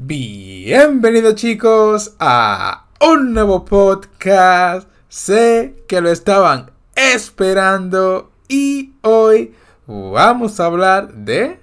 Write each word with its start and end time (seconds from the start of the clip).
Bienvenidos 0.00 1.34
chicos 1.34 2.14
a 2.20 2.84
un 3.00 3.34
nuevo 3.34 3.64
podcast. 3.64 4.88
Sé 5.08 5.82
que 5.88 6.00
lo 6.00 6.08
estaban 6.08 6.70
esperando 6.94 8.30
y 8.46 8.92
hoy 9.02 9.56
vamos 9.88 10.60
a 10.60 10.66
hablar 10.66 11.12
de... 11.12 11.58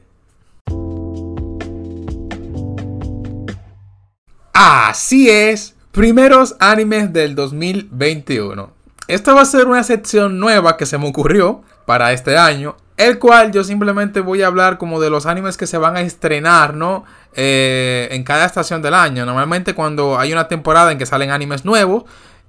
Así 4.52 5.30
es, 5.30 5.74
primeros 5.94 6.58
animes 6.60 7.14
del 7.14 7.36
2021. 7.36 8.70
Esta 9.08 9.34
va 9.34 9.42
a 9.44 9.46
ser 9.46 9.68
una 9.68 9.84
sección 9.84 10.42
nueva 10.42 10.76
que 10.76 10.86
se 10.86 10.98
me 10.98 11.08
ocurrió 11.08 11.64
para 11.86 12.12
este 12.12 12.38
año, 12.38 12.76
el 12.98 13.18
cual 13.18 13.52
yo 13.52 13.64
simplemente 13.64 14.20
voy 14.20 14.42
a 14.42 14.48
hablar 14.48 14.78
como 14.78 15.00
de 15.00 15.10
los 15.10 15.26
animes 15.26 15.56
que 15.56 15.68
se 15.68 15.78
van 15.78 15.96
a 15.96 16.02
estrenar, 16.02 16.74
¿no? 16.74 17.06
Eh, 17.38 18.08
en 18.12 18.24
cada 18.24 18.46
estación 18.46 18.82
del 18.82 18.94
año. 18.94 19.26
Normalmente 19.26 19.74
cuando 19.74 20.18
hay 20.18 20.32
una 20.32 20.48
temporada 20.48 20.94
en 20.94 20.98
que 20.98 21.06
salen 21.06 21.32
animes 21.32 21.66
nuevos, 21.66 22.06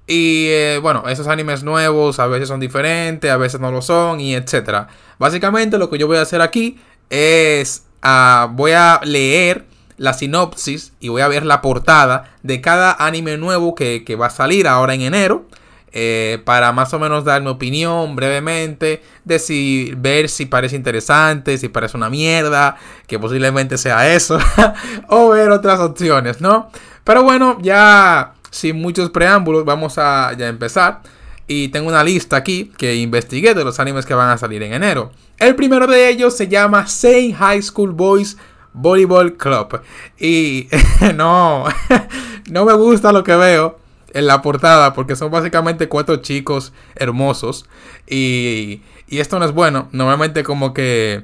y 0.07 0.45
eh, 0.47 0.79
bueno, 0.81 1.03
esos 1.09 1.27
animes 1.27 1.63
nuevos 1.63 2.19
a 2.19 2.27
veces 2.27 2.47
son 2.47 2.61
diferentes, 2.61 3.29
a 3.29 3.35
veces 3.35 3.59
no 3.59 3.69
lo 3.69 3.81
son, 3.81 4.21
y 4.21 4.33
etcétera. 4.33 4.87
Básicamente 5.19 5.77
lo 5.77 5.89
que 5.89 5.97
yo 5.97 6.07
voy 6.07 6.15
a 6.15 6.21
hacer 6.21 6.41
aquí 6.41 6.79
es, 7.09 7.83
uh, 8.01 8.47
voy 8.49 8.71
a 8.71 9.01
leer 9.03 9.65
la 9.97 10.13
sinopsis 10.13 10.93
y 11.01 11.09
voy 11.09 11.21
a 11.21 11.27
ver 11.27 11.45
la 11.45 11.61
portada 11.61 12.31
de 12.43 12.61
cada 12.61 12.93
anime 12.93 13.35
nuevo 13.37 13.75
que, 13.75 14.05
que 14.05 14.15
va 14.15 14.27
a 14.27 14.29
salir 14.29 14.69
ahora 14.69 14.93
en 14.93 15.01
enero. 15.01 15.47
Eh, 15.93 16.39
para 16.43 16.73
más 16.73 16.93
o 16.93 16.99
menos 16.99 17.23
dar 17.23 17.41
mi 17.41 17.47
opinión 17.47 18.15
brevemente 18.15 19.01
de 19.23 19.39
si 19.39 19.93
ver 19.97 20.27
si 20.27 20.45
parece 20.45 20.75
interesante, 20.75 21.57
si 21.57 21.69
parece 21.69 21.95
una 21.95 22.09
mierda, 22.09 22.75
que 23.07 23.17
posiblemente 23.17 23.77
sea 23.77 24.13
eso, 24.13 24.37
o 25.07 25.29
ver 25.29 25.49
otras 25.49 25.79
opciones, 25.79 26.41
¿no? 26.41 26.69
Pero 27.03 27.23
bueno, 27.23 27.57
ya 27.61 28.33
sin 28.51 28.81
muchos 28.81 29.09
preámbulos, 29.11 29.65
vamos 29.65 29.97
a 29.97 30.33
ya 30.37 30.47
empezar. 30.47 31.01
Y 31.47 31.69
tengo 31.69 31.87
una 31.87 32.03
lista 32.03 32.35
aquí 32.35 32.73
que 32.77 32.95
investigué 32.95 33.53
de 33.53 33.63
los 33.63 33.79
animes 33.79 34.05
que 34.05 34.13
van 34.13 34.29
a 34.29 34.37
salir 34.37 34.61
en 34.63 34.73
enero. 34.73 35.11
El 35.37 35.55
primero 35.55 35.87
de 35.87 36.09
ellos 36.09 36.35
se 36.35 36.49
llama 36.49 36.87
Say 36.87 37.31
High 37.31 37.61
School 37.61 37.93
Boys 37.93 38.37
Volleyball 38.73 39.37
Club. 39.37 39.79
Y 40.19 40.67
no, 41.15 41.63
no 42.49 42.65
me 42.65 42.73
gusta 42.73 43.13
lo 43.13 43.23
que 43.23 43.35
veo 43.35 43.86
en 44.17 44.25
la 44.25 44.41
portada 44.41 44.93
porque 44.93 45.15
son 45.15 45.29
básicamente 45.29 45.87
cuatro 45.87 46.17
chicos 46.17 46.73
hermosos 46.95 47.65
y, 48.07 48.81
y 49.07 49.19
esto 49.19 49.37
no 49.37 49.45
es 49.45 49.51
bueno. 49.51 49.89
Normalmente 49.91 50.43
como 50.43 50.73
que 50.73 51.23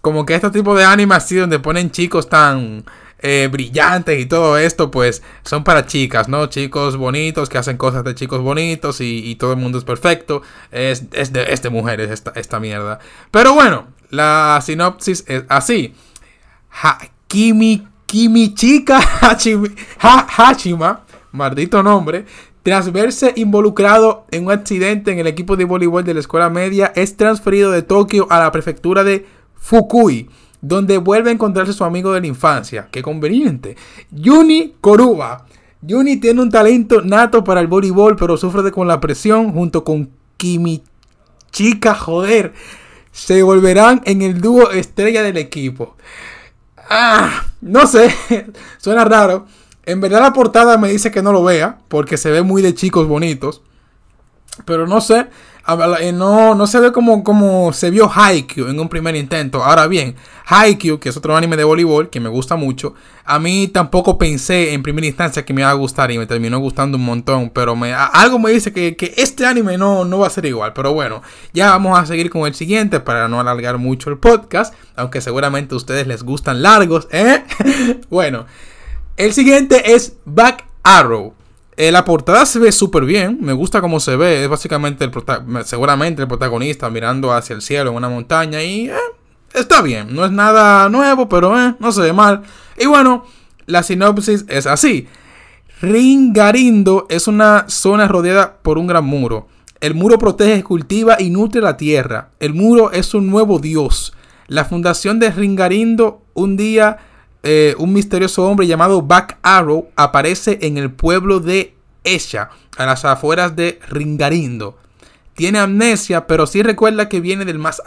como 0.00 0.24
que 0.24 0.34
este 0.34 0.50
tipo 0.50 0.74
de 0.74 0.84
anime 0.84 1.14
así 1.14 1.36
donde 1.36 1.58
ponen 1.58 1.90
chicos 1.90 2.30
tan 2.30 2.84
eh, 3.18 3.48
brillantes 3.52 4.18
y 4.18 4.24
todo 4.26 4.56
esto 4.56 4.90
pues 4.90 5.22
son 5.44 5.62
para 5.62 5.86
chicas, 5.86 6.28
¿no? 6.28 6.46
Chicos 6.46 6.96
bonitos 6.96 7.50
que 7.50 7.58
hacen 7.58 7.76
cosas 7.76 8.02
de 8.02 8.14
chicos 8.14 8.40
bonitos 8.40 9.00
y, 9.00 9.36
todo 9.36 9.52
el 9.52 9.58
mundo 9.58 9.76
es 9.76 9.84
perfecto. 9.84 10.40
Es, 10.70 11.04
es, 11.12 11.34
de, 11.34 11.52
es 11.52 11.60
de 11.60 11.68
mujeres 11.68 12.10
esta, 12.10 12.32
esta 12.34 12.58
mierda. 12.60 12.98
Pero 13.30 13.52
bueno, 13.52 13.88
la 14.08 14.58
sinopsis 14.64 15.24
es 15.28 15.44
así. 15.48 15.94
Ha, 16.82 16.98
Kimi, 17.28 17.86
Kimi 18.06 18.54
Chica 18.54 18.98
Hachima 19.20 21.02
maldito 21.32 21.82
nombre, 21.82 22.26
tras 22.62 22.92
verse 22.92 23.32
involucrado 23.36 24.24
en 24.30 24.46
un 24.46 24.52
accidente 24.52 25.10
en 25.10 25.18
el 25.18 25.26
equipo 25.26 25.56
de 25.56 25.64
voleibol 25.64 26.04
de 26.04 26.14
la 26.14 26.20
escuela 26.20 26.48
media, 26.48 26.92
es 26.94 27.16
transferido 27.16 27.70
de 27.72 27.82
Tokio 27.82 28.26
a 28.30 28.38
la 28.38 28.52
prefectura 28.52 29.02
de 29.02 29.26
Fukui, 29.56 30.30
donde 30.60 30.98
vuelve 30.98 31.30
a 31.30 31.32
encontrarse 31.32 31.72
su 31.72 31.84
amigo 31.84 32.12
de 32.12 32.20
la 32.20 32.26
infancia. 32.28 32.88
Qué 32.90 33.02
conveniente. 33.02 33.76
Yuni 34.10 34.74
Koruba. 34.80 35.46
Yuni 35.80 36.18
tiene 36.18 36.40
un 36.40 36.50
talento 36.50 37.02
nato 37.02 37.42
para 37.42 37.60
el 37.60 37.66
voleibol, 37.66 38.14
pero 38.14 38.36
sufre 38.36 38.62
de 38.62 38.70
con 38.70 38.86
la 38.86 39.00
presión 39.00 39.52
junto 39.52 39.82
con 39.82 40.10
Kimi 40.36 40.84
Chica, 41.50 41.94
joder. 41.94 42.52
Se 43.10 43.42
volverán 43.42 44.00
en 44.04 44.22
el 44.22 44.40
dúo 44.40 44.70
estrella 44.70 45.22
del 45.22 45.36
equipo. 45.36 45.96
Ah, 46.88 47.44
no 47.60 47.86
sé, 47.86 48.14
suena 48.78 49.04
raro. 49.04 49.46
En 49.84 50.00
verdad 50.00 50.20
la 50.20 50.32
portada 50.32 50.78
me 50.78 50.88
dice 50.88 51.10
que 51.10 51.22
no 51.22 51.32
lo 51.32 51.42
vea, 51.42 51.78
porque 51.88 52.16
se 52.16 52.30
ve 52.30 52.42
muy 52.42 52.62
de 52.62 52.74
chicos 52.74 53.08
bonitos. 53.08 53.62
Pero 54.64 54.86
no 54.86 55.00
sé, 55.00 55.26
eh, 56.00 56.12
no, 56.12 56.54
no 56.54 56.66
se 56.66 56.80
ve 56.80 56.92
como, 56.92 57.22
como 57.22 57.72
se 57.72 57.90
vio 57.90 58.10
Haikyuu 58.12 58.68
en 58.68 58.80
un 58.80 58.88
primer 58.88 59.14
intento. 59.14 59.62
Ahora 59.62 59.86
bien, 59.86 60.16
Haikyuu, 60.46 60.98
que 60.98 61.08
es 61.08 61.16
otro 61.16 61.36
anime 61.36 61.56
de 61.56 61.64
voleibol 61.64 62.10
que 62.10 62.20
me 62.20 62.28
gusta 62.28 62.56
mucho, 62.56 62.94
a 63.24 63.38
mí 63.38 63.68
tampoco 63.68 64.18
pensé 64.18 64.74
en 64.74 64.82
primera 64.82 65.06
instancia 65.06 65.44
que 65.44 65.54
me 65.54 65.62
iba 65.62 65.70
a 65.70 65.74
gustar 65.74 66.10
y 66.10 66.18
me 66.18 66.26
terminó 66.26 66.58
gustando 66.58 66.98
un 66.98 67.04
montón. 67.04 67.50
Pero 67.50 67.76
me, 67.76 67.94
algo 67.94 68.38
me 68.38 68.50
dice 68.50 68.72
que, 68.72 69.14
este 69.16 69.46
anime 69.46 69.78
no, 69.78 70.04
no 70.04 70.18
va 70.18 70.26
a 70.26 70.30
ser 70.30 70.44
igual. 70.46 70.72
Pero 70.74 70.92
bueno, 70.92 71.22
ya 71.52 71.70
vamos 71.70 71.98
a 71.98 72.04
seguir 72.06 72.28
con 72.28 72.46
el 72.46 72.54
siguiente 72.54 73.00
para 73.00 73.28
no 73.28 73.40
alargar 73.40 73.78
mucho 73.78 74.10
el 74.10 74.18
podcast. 74.18 74.74
Aunque 74.96 75.20
seguramente 75.20 75.74
a 75.74 75.78
ustedes 75.78 76.06
les 76.06 76.24
gustan 76.24 76.62
largos, 76.62 77.08
¿eh? 77.12 77.44
bueno. 78.10 78.46
El 79.16 79.34
siguiente 79.34 79.94
es 79.94 80.16
Back 80.24 80.64
Arrow. 80.82 81.34
Eh, 81.76 81.92
la 81.92 82.04
portada 82.04 82.46
se 82.46 82.58
ve 82.58 82.72
súper 82.72 83.04
bien, 83.04 83.38
me 83.40 83.52
gusta 83.52 83.80
cómo 83.80 84.00
se 84.00 84.16
ve. 84.16 84.42
Es 84.42 84.48
básicamente 84.48 85.04
el 85.04 85.12
seguramente 85.64 86.22
el 86.22 86.28
protagonista 86.28 86.88
mirando 86.88 87.32
hacia 87.32 87.54
el 87.54 87.62
cielo 87.62 87.90
en 87.90 87.96
una 87.96 88.08
montaña 88.08 88.62
y 88.62 88.88
eh, 88.88 88.94
está 89.52 89.82
bien. 89.82 90.14
No 90.14 90.24
es 90.24 90.32
nada 90.32 90.88
nuevo, 90.88 91.28
pero 91.28 91.58
eh, 91.58 91.74
no 91.78 91.92
se 91.92 92.00
ve 92.00 92.12
mal. 92.12 92.42
Y 92.78 92.86
bueno, 92.86 93.24
la 93.66 93.82
sinopsis 93.82 94.46
es 94.48 94.66
así. 94.66 95.06
Ringarindo 95.82 97.06
es 97.10 97.26
una 97.26 97.66
zona 97.68 98.08
rodeada 98.08 98.58
por 98.62 98.78
un 98.78 98.86
gran 98.86 99.04
muro. 99.04 99.48
El 99.80 99.94
muro 99.94 100.18
protege, 100.18 100.62
cultiva 100.62 101.16
y 101.20 101.28
nutre 101.28 101.60
la 101.60 101.76
tierra. 101.76 102.30
El 102.40 102.54
muro 102.54 102.92
es 102.92 103.12
un 103.14 103.28
nuevo 103.28 103.58
dios. 103.58 104.14
La 104.46 104.64
fundación 104.64 105.18
de 105.18 105.30
Ringarindo 105.30 106.22
un 106.34 106.56
día 106.56 106.98
eh, 107.42 107.74
un 107.78 107.92
misterioso 107.92 108.46
hombre 108.46 108.66
llamado 108.66 109.02
Back 109.02 109.38
Arrow 109.42 109.88
aparece 109.96 110.58
en 110.62 110.78
el 110.78 110.90
pueblo 110.90 111.40
de 111.40 111.74
Esha, 112.04 112.50
a 112.76 112.86
las 112.86 113.04
afueras 113.04 113.56
de 113.56 113.80
Ringarindo. 113.88 114.78
Tiene 115.34 115.58
amnesia, 115.58 116.26
pero 116.26 116.46
sí 116.46 116.62
recuerda 116.62 117.08
que 117.08 117.20
viene 117.20 117.44
del 117.44 117.58
más, 117.58 117.82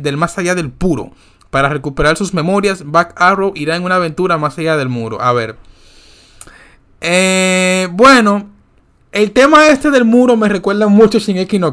del 0.00 0.16
más 0.16 0.38
allá 0.38 0.54
del 0.54 0.70
puro. 0.70 1.12
Para 1.50 1.68
recuperar 1.68 2.16
sus 2.16 2.34
memorias, 2.34 2.82
Back 2.84 3.14
Arrow 3.16 3.52
irá 3.54 3.76
en 3.76 3.84
una 3.84 3.96
aventura 3.96 4.38
más 4.38 4.58
allá 4.58 4.76
del 4.76 4.88
muro. 4.88 5.20
A 5.20 5.32
ver. 5.32 5.56
Eh, 7.00 7.88
bueno, 7.92 8.48
el 9.12 9.30
tema 9.30 9.68
este 9.68 9.90
del 9.90 10.04
muro 10.04 10.36
me 10.36 10.48
recuerda 10.48 10.88
mucho 10.88 11.18
a 11.18 11.20
Shingeki 11.20 11.58
no. 11.58 11.72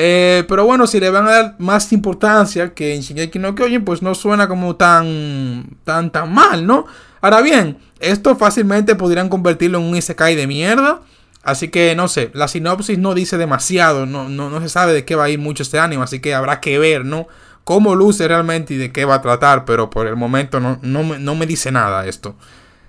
Eh, 0.00 0.44
pero 0.48 0.64
bueno, 0.64 0.86
si 0.86 1.00
le 1.00 1.10
van 1.10 1.26
a 1.26 1.30
dar 1.32 1.54
más 1.58 1.92
importancia 1.92 2.72
que 2.72 2.94
en 2.94 3.00
Shingeki 3.00 3.40
no 3.40 3.56
Kyojin, 3.56 3.84
pues 3.84 4.00
no 4.00 4.14
suena 4.14 4.46
como 4.46 4.76
tan, 4.76 5.76
tan, 5.82 6.12
tan 6.12 6.32
mal, 6.32 6.64
¿no? 6.64 6.86
Ahora 7.20 7.40
bien, 7.40 7.78
esto 7.98 8.36
fácilmente 8.36 8.94
podrían 8.94 9.28
convertirlo 9.28 9.78
en 9.78 9.84
un 9.84 9.96
Isekai 9.96 10.36
de 10.36 10.46
mierda. 10.46 11.00
Así 11.42 11.68
que 11.68 11.96
no 11.96 12.06
sé, 12.06 12.30
la 12.32 12.46
sinopsis 12.46 12.96
no 12.98 13.14
dice 13.14 13.38
demasiado, 13.38 14.06
no, 14.06 14.28
no, 14.28 14.50
no 14.50 14.60
se 14.60 14.68
sabe 14.68 14.92
de 14.92 15.04
qué 15.04 15.16
va 15.16 15.24
a 15.24 15.30
ir 15.30 15.38
mucho 15.40 15.64
este 15.64 15.78
anime, 15.78 16.04
así 16.04 16.20
que 16.20 16.34
habrá 16.34 16.60
que 16.60 16.78
ver, 16.78 17.04
¿no? 17.04 17.26
Cómo 17.64 17.94
luce 17.96 18.28
realmente 18.28 18.74
y 18.74 18.76
de 18.76 18.92
qué 18.92 19.04
va 19.04 19.16
a 19.16 19.22
tratar, 19.22 19.64
pero 19.64 19.90
por 19.90 20.06
el 20.06 20.14
momento 20.14 20.60
no, 20.60 20.78
no, 20.82 21.02
no 21.02 21.34
me 21.34 21.46
dice 21.46 21.72
nada 21.72 22.06
esto. 22.06 22.36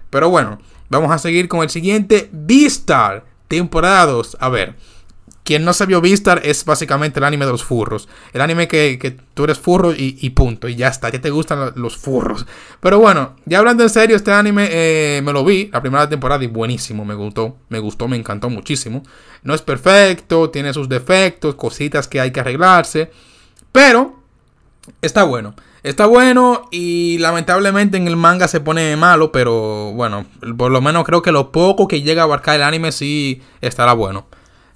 Pero 0.10 0.30
bueno, 0.30 0.60
vamos 0.90 1.12
a 1.12 1.18
seguir 1.18 1.48
con 1.48 1.62
el 1.62 1.70
siguiente, 1.70 2.30
Beastar, 2.32 3.24
temporada 3.48 4.06
2. 4.08 4.38
A 4.40 4.50
ver, 4.50 4.76
quien 5.50 5.66
no 5.66 5.74
se 5.74 5.88
vio 5.88 6.00
Vistar 6.00 6.42
es 6.44 6.64
básicamente 6.64 7.20
el 7.20 7.24
anime 7.24 7.48
de 7.48 7.52
los 7.52 7.64
furros. 7.64 8.08
El 8.34 8.42
anime 8.42 8.68
que, 8.68 9.18
tú 9.34 9.46
eres 9.46 9.58
furro 9.58 9.94
y, 9.98 10.30
punto. 10.30 10.68
Y 10.68 10.76
ya 10.76 10.90
está, 10.90 11.10
ya 11.10 11.20
te 11.20 11.32
gustan 11.32 11.72
los 11.74 11.98
furros. 11.98 12.46
Pero 12.80 13.00
bueno, 13.00 13.36
ya 13.46 13.58
hablando 13.58 13.82
en 13.82 13.90
serio, 13.90 14.16
este 14.16 14.32
anime 14.32 14.68
eh, 14.72 15.22
me 15.24 15.34
lo 15.34 15.44
vi 15.44 15.72
la 15.74 15.82
primera 15.82 16.08
temporada 16.08 16.44
y 16.44 16.46
buenísimo, 16.46 17.04
me 17.04 17.16
gustó. 17.16 17.58
Me 17.70 17.80
gustó, 17.80 18.08
me 18.08 18.16
encantó 18.16 18.48
muchísimo. 18.52 19.02
No 19.42 19.56
es 19.56 19.64
perfecto, 19.64 20.52
tiene 20.52 20.72
sus 20.72 20.88
defectos, 20.88 21.56
cositas 21.56 22.08
que 22.08 22.20
hay 22.20 22.30
que 22.30 22.42
arreglarse. 22.42 23.10
Pero 23.72 24.20
está 25.02 25.24
bueno. 25.24 25.56
Está 25.82 26.06
bueno 26.06 26.68
y 26.70 27.18
lamentablemente 27.18 27.98
en 27.98 28.08
el 28.08 28.18
manga 28.18 28.48
se 28.48 28.60
pone 28.60 28.96
malo, 28.98 29.32
pero 29.32 29.94
bueno, 29.94 30.28
por 30.60 30.70
lo 30.70 30.80
menos 30.80 31.06
creo 31.06 31.24
que 31.24 31.32
lo 31.32 31.52
poco 31.52 31.88
que 31.88 32.04
llega 32.04 32.22
a 32.22 32.26
abarcar 32.26 32.58
el 32.58 32.62
anime 32.62 32.92
sí 32.92 33.42
estará 33.62 33.94
bueno. 33.94 34.28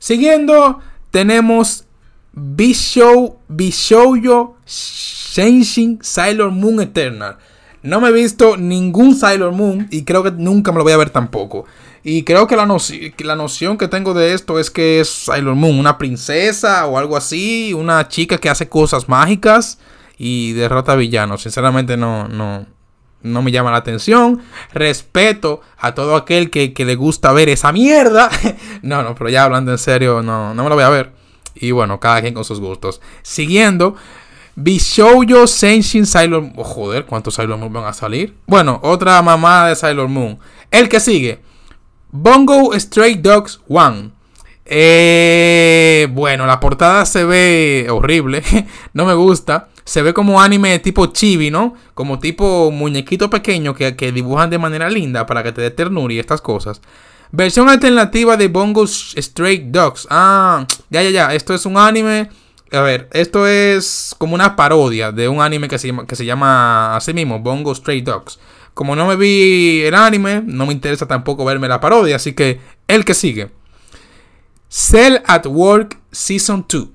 Siguiendo, 0.03 0.81
tenemos 1.11 1.85
Bishou, 2.33 3.37
Bishoujo 3.47 4.57
Shenshin 4.65 5.99
Sailor 6.01 6.51
Moon 6.51 6.81
Eternal. 6.81 7.37
No 7.83 8.01
me 8.01 8.09
he 8.09 8.11
visto 8.11 8.57
ningún 8.57 9.15
Sailor 9.15 9.53
Moon 9.53 9.87
y 9.91 10.03
creo 10.03 10.21
que 10.21 10.31
nunca 10.31 10.73
me 10.73 10.79
lo 10.79 10.83
voy 10.83 10.91
a 10.91 10.97
ver 10.97 11.09
tampoco. 11.09 11.63
Y 12.03 12.23
creo 12.23 12.47
que 12.47 12.57
la, 12.57 12.65
noción 12.65 13.77
que 13.77 13.87
tengo 13.87 14.13
de 14.13 14.33
esto 14.33 14.59
es 14.59 14.69
que 14.69 14.99
es 14.99 15.07
Sailor 15.07 15.55
Moon, 15.55 15.79
una 15.79 15.97
princesa 15.97 16.85
o 16.85 16.97
algo 16.97 17.15
así, 17.15 17.73
una 17.73 18.09
chica 18.09 18.39
que 18.39 18.49
hace 18.49 18.67
cosas 18.67 19.07
mágicas 19.07 19.79
y 20.17 20.51
derrota 20.51 20.97
villanos. 20.97 21.43
Sinceramente 21.43 21.95
no, 21.95 22.27
no, 22.27 22.65
no 23.23 23.41
me 23.41 23.51
llama 23.51 23.71
la 23.71 23.77
atención. 23.77 24.41
Respeto 24.73 25.61
a 25.77 25.93
todo 25.95 26.15
aquel 26.15 26.49
que, 26.49 26.73
le 26.77 26.95
gusta 26.95 27.31
ver 27.31 27.49
esa 27.49 27.71
mierda. 27.71 28.29
no, 28.81 29.03
no, 29.03 29.15
pero 29.15 29.29
ya 29.29 29.43
hablando 29.43 29.71
en 29.71 29.77
serio, 29.77 30.21
no, 30.21 30.53
no 30.53 30.63
me 30.63 30.69
lo 30.69 30.75
voy 30.75 30.83
a 30.83 30.89
ver. 30.89 31.11
Y 31.55 31.71
bueno, 31.71 31.99
cada 31.99 32.21
quien 32.21 32.33
con 32.33 32.45
sus 32.45 32.59
gustos. 32.59 33.01
Siguiendo, 33.21 33.95
Bishoujo 34.55 35.47
Senshin 35.47 36.05
Sailor 36.05 36.41
Moon. 36.41 36.53
Oh, 36.57 36.63
joder, 36.63 37.05
¿cuántos 37.05 37.35
Sailor 37.35 37.57
Moon 37.57 37.73
van 37.73 37.85
a 37.85 37.93
salir? 37.93 38.35
Bueno, 38.45 38.79
otra 38.83 39.21
mamá 39.21 39.69
de 39.69 39.75
Sailor 39.75 40.07
Moon. 40.07 40.39
El 40.69 40.89
que 40.89 40.99
sigue. 40.99 41.41
Bongo 42.11 42.77
Stray 42.79 43.15
Dogs 43.15 43.61
1. 43.67 44.11
Eh, 44.65 46.07
bueno, 46.11 46.45
la 46.45 46.59
portada 46.59 47.05
se 47.05 47.23
ve 47.23 47.87
horrible. 47.89 48.43
no 48.93 49.05
me 49.05 49.13
gusta. 49.13 49.69
Se 49.85 50.01
ve 50.01 50.13
como 50.13 50.41
anime 50.41 50.79
tipo 50.79 51.07
chibi, 51.07 51.51
¿no? 51.51 51.75
Como 51.93 52.19
tipo 52.19 52.71
muñequito 52.71 53.29
pequeño 53.29 53.73
que, 53.73 53.95
que 53.95 54.11
dibujan 54.11 54.49
de 54.49 54.57
manera 54.57 54.89
linda 54.89 55.25
para 55.25 55.43
que 55.43 55.51
te 55.51 55.61
dé 55.61 55.71
ternura 55.71 56.13
y 56.13 56.19
estas 56.19 56.41
cosas. 56.41 56.81
Versión 57.31 57.67
alternativa 57.67 58.37
de 58.37 58.47
Bongo 58.47 58.85
Stray 58.85 59.69
Dogs. 59.71 60.07
Ah, 60.11 60.67
ya, 60.91 61.01
ya, 61.01 61.09
ya. 61.09 61.33
Esto 61.33 61.55
es 61.55 61.65
un 61.65 61.77
anime. 61.77 62.29
A 62.71 62.81
ver, 62.81 63.09
esto 63.11 63.47
es 63.47 64.15
como 64.19 64.35
una 64.35 64.55
parodia 64.55 65.11
de 65.11 65.27
un 65.27 65.41
anime 65.41 65.67
que 65.67 65.79
se 65.79 65.87
llama, 65.87 66.05
que 66.05 66.15
se 66.15 66.25
llama 66.25 66.95
así 66.95 67.11
mismo, 67.11 67.39
Bongo 67.39 67.73
Stray 67.73 68.01
Dogs. 68.01 68.39
Como 68.75 68.95
no 68.95 69.07
me 69.07 69.15
vi 69.15 69.81
el 69.81 69.95
anime, 69.95 70.43
no 70.45 70.67
me 70.67 70.73
interesa 70.73 71.07
tampoco 71.07 71.43
verme 71.43 71.67
la 71.67 71.79
parodia, 71.79 72.17
así 72.17 72.33
que 72.33 72.59
el 72.87 73.03
que 73.03 73.15
sigue. 73.15 73.49
Cell 74.69 75.17
at 75.25 75.47
Work 75.47 75.99
Season 76.11 76.65
2. 76.67 76.87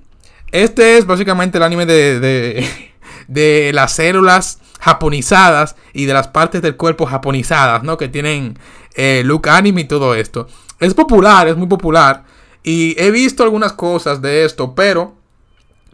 Este 0.52 0.98
es 0.98 1.06
básicamente 1.06 1.58
el 1.58 1.64
anime 1.64 1.86
de, 1.86 2.66
de, 3.28 3.70
las 3.74 3.92
células 3.92 4.60
japonizadas 4.80 5.76
y 5.92 6.06
de 6.06 6.14
las 6.14 6.28
partes 6.28 6.62
del 6.62 6.76
cuerpo 6.76 7.06
japonizadas, 7.06 7.82
¿no? 7.82 7.96
Que 7.96 8.08
tienen 8.08 8.58
eh, 8.94 9.22
look 9.24 9.48
anime 9.48 9.82
y 9.82 9.84
todo 9.84 10.14
esto. 10.14 10.46
Es 10.80 10.94
popular, 10.94 11.48
es 11.48 11.56
muy 11.56 11.66
popular. 11.66 12.24
Y 12.62 13.00
he 13.00 13.10
visto 13.10 13.42
algunas 13.42 13.72
cosas 13.72 14.20
de 14.22 14.44
esto, 14.44 14.74
pero 14.74 15.14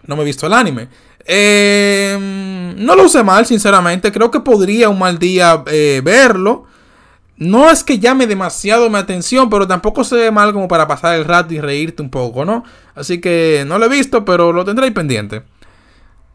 no 0.06 0.17
me 0.17 0.23
he 0.23 0.27
visto 0.27 0.47
el 0.47 0.53
anime. 0.53 0.89
Eh, 1.27 2.75
no 2.77 2.95
lo 2.95 3.09
sé 3.09 3.23
mal, 3.23 3.47
sinceramente. 3.47 4.12
Creo 4.12 4.31
que 4.31 4.41
podría 4.41 4.89
un 4.89 4.99
mal 4.99 5.19
día 5.19 5.62
eh, 5.67 6.01
verlo. 6.05 6.67
No 7.37 7.71
es 7.71 7.83
que 7.83 7.99
llame 7.99 8.27
demasiado 8.27 8.89
mi 8.89 8.97
atención, 8.97 9.51
pero 9.51 9.67
tampoco 9.67 10.05
se 10.05 10.17
ve 10.17 10.31
mal 10.31 10.53
como 10.53 10.69
para 10.69 10.87
pasar 10.87 11.17
el 11.17 11.25
rato 11.25 11.53
y 11.53 11.61
reírte 11.61 12.03
un 12.03 12.11
poco, 12.11 12.45
¿no? 12.45 12.65
Así 12.95 13.21
que 13.21 13.65
no 13.67 13.79
lo 13.79 13.87
he 13.87 13.89
visto, 13.89 14.25
pero 14.25 14.53
lo 14.53 14.65
tendré 14.65 14.91
pendiente. 14.93 15.43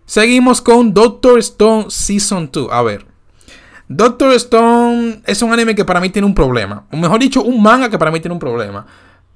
Seguimos 0.05 0.61
con 0.61 0.93
Doctor 0.93 1.39
Stone 1.39 1.85
Season 1.89 2.49
2. 2.51 2.69
A 2.71 2.81
ver. 2.81 3.05
Doctor 3.87 4.33
Stone 4.33 5.21
es 5.25 5.41
un 5.41 5.53
anime 5.53 5.73
que 5.73 5.85
para 5.85 5.99
mí 5.99 6.09
tiene 6.09 6.25
un 6.25 6.35
problema. 6.35 6.85
O 6.91 6.97
mejor 6.97 7.19
dicho, 7.19 7.43
un 7.43 7.61
manga 7.61 7.89
que 7.89 7.97
para 7.97 8.11
mí 8.11 8.19
tiene 8.19 8.33
un 8.33 8.39
problema. 8.39 8.85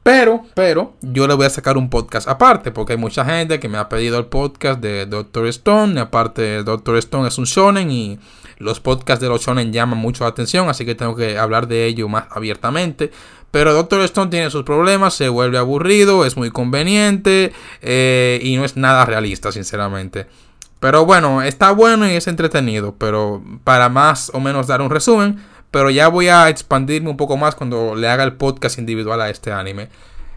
Pero, 0.03 0.43
pero, 0.53 0.95
yo 1.01 1.27
le 1.27 1.33
voy 1.33 1.45
a 1.45 1.49
sacar 1.49 1.77
un 1.77 1.89
podcast 1.89 2.27
aparte, 2.27 2.71
porque 2.71 2.93
hay 2.93 2.99
mucha 2.99 3.23
gente 3.23 3.59
que 3.59 3.69
me 3.69 3.77
ha 3.77 3.87
pedido 3.87 4.19
el 4.19 4.25
podcast 4.25 4.81
de 4.81 5.05
Doctor 5.05 5.47
Stone. 5.47 5.93
Y 5.95 5.97
aparte, 5.99 6.63
Doctor 6.63 6.97
Stone 6.97 7.29
es 7.29 7.37
un 7.37 7.45
shonen 7.45 7.89
y 7.89 8.19
los 8.57 8.79
podcasts 8.79 9.21
de 9.21 9.29
los 9.29 9.41
shonen 9.41 9.73
llaman 9.73 9.99
mucho 9.99 10.23
la 10.23 10.29
atención, 10.29 10.69
así 10.69 10.85
que 10.85 10.95
tengo 10.95 11.15
que 11.15 11.37
hablar 11.37 11.67
de 11.67 11.85
ello 11.85 12.07
más 12.07 12.25
abiertamente. 12.31 13.11
Pero 13.51 13.73
Doctor 13.73 14.01
Stone 14.01 14.31
tiene 14.31 14.49
sus 14.49 14.63
problemas, 14.63 15.13
se 15.13 15.29
vuelve 15.29 15.59
aburrido, 15.59 16.25
es 16.25 16.37
muy 16.37 16.49
conveniente 16.49 17.53
eh, 17.81 18.39
y 18.41 18.55
no 18.57 18.65
es 18.65 18.77
nada 18.77 19.05
realista, 19.05 19.51
sinceramente. 19.51 20.25
Pero 20.79 21.05
bueno, 21.05 21.43
está 21.43 21.71
bueno 21.71 22.07
y 22.07 22.13
es 22.13 22.27
entretenido, 22.27 22.95
pero 22.97 23.43
para 23.63 23.89
más 23.89 24.31
o 24.33 24.39
menos 24.39 24.67
dar 24.67 24.81
un 24.81 24.89
resumen, 24.89 25.37
pero 25.71 25.89
ya 25.89 26.07
voy 26.07 26.29
a 26.29 26.47
expandirme 26.49 27.09
un 27.09 27.17
poco 27.17 27.35
más 27.37 27.55
cuando 27.55 27.95
le 27.95 28.07
haga 28.07 28.23
el 28.23 28.33
podcast 28.33 28.79
individual 28.79 29.21
a 29.21 29.29
este 29.29 29.51
anime. 29.51 29.89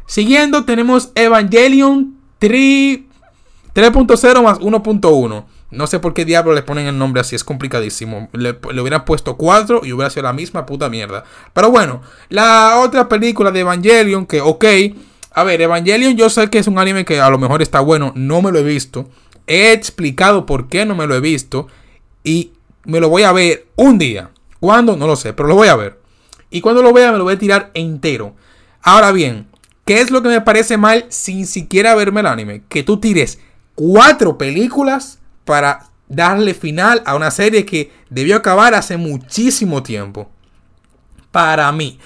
Siguiendo 0.07 0.65
tenemos 0.65 1.11
Evangelion 1.15 2.17
3.0 2.41 4.43
más 4.43 4.59
1.1. 4.61 5.45
No 5.71 5.87
sé 5.87 5.99
por 5.99 6.15
qué 6.15 6.25
diablo 6.25 6.55
le 6.55 6.63
ponen 6.63 6.87
el 6.87 6.97
nombre 6.97 7.21
así, 7.21 7.35
es 7.35 7.43
complicadísimo. 7.43 8.29
Le, 8.33 8.57
hubieran 8.81 9.05
puesto 9.05 9.37
4 9.37 9.81
y 9.85 9.93
hubiera 9.93 10.11
sido 10.11 10.23
la 10.23 10.33
misma 10.33 10.65
puta 10.65 10.89
mierda. 10.89 11.25
Pero 11.53 11.71
bueno, 11.71 12.03
la 12.29 12.79
otra 12.79 13.09
película 13.09 13.51
de 13.51 13.61
Evangelion, 13.61 14.27
que 14.27 14.41
ok. 14.41 14.65
A 15.33 15.45
ver, 15.45 15.61
Evangelion 15.61 16.17
yo 16.17 16.31
sé 16.31 16.49
que 16.49 16.59
es 16.59 16.67
un 16.67 16.79
anime 16.79 17.05
que 17.05 17.21
a 17.21 17.29
lo 17.29 17.39
mejor 17.39 17.63
está 17.63 17.81
bueno, 17.81 18.13
no 18.15 18.43
me 18.43 18.53
lo 18.53 18.59
he 18.59 18.63
visto. 18.63 19.09
He 19.47 19.73
explicado 19.73 20.47
por 20.47 20.69
qué 20.69 20.87
no 20.87 20.95
me 20.95 21.07
lo 21.07 21.15
he 21.15 21.21
visto 21.21 21.67
y 22.25 22.53
me 22.85 23.01
lo 23.01 23.09
voy 23.09 23.25
a 23.25 23.33
ver 23.33 23.67
un 23.77 23.99
día. 23.99 24.31
¿Cuándo? 24.61 24.97
No 24.97 25.07
lo 25.07 25.17
sé, 25.17 25.33
pero 25.33 25.49
lo 25.49 25.57
voy 25.57 25.69
a 25.69 25.77
ver. 25.77 26.01
Y 26.51 26.61
cuando 26.61 26.83
lo 26.83 26.93
vea 26.93 27.13
me 27.13 27.19
lo 27.19 27.25
voy 27.25 27.35
a 27.35 27.39
tirar 27.39 27.71
entero. 27.75 28.35
Ahora 28.83 29.13
bien, 29.13 29.49
¿qué 29.85 30.01
es 30.01 30.11
lo 30.11 30.23
que 30.23 30.29
me 30.29 30.41
parece 30.41 30.77
mal 30.77 31.07
sin 31.09 31.47
siquiera 31.47 31.95
verme 31.95 32.21
el 32.21 32.27
anime? 32.27 32.63
Que 32.69 32.83
tú 32.83 32.99
tires 32.99 33.41
cuatro 33.75 34.39
películas 34.39 35.19
para 35.47 35.87
darle 36.09 36.53
final 36.53 37.03
a 37.07 37.17
una 37.17 37.31
serie 37.31 37.65
que 37.65 37.91
debió 38.11 38.37
acabar 38.37 38.75
hace 38.75 38.99
muchísimo 38.99 39.83
tiempo. 39.83 40.29
Para 41.31 41.73
mí, 41.73 41.99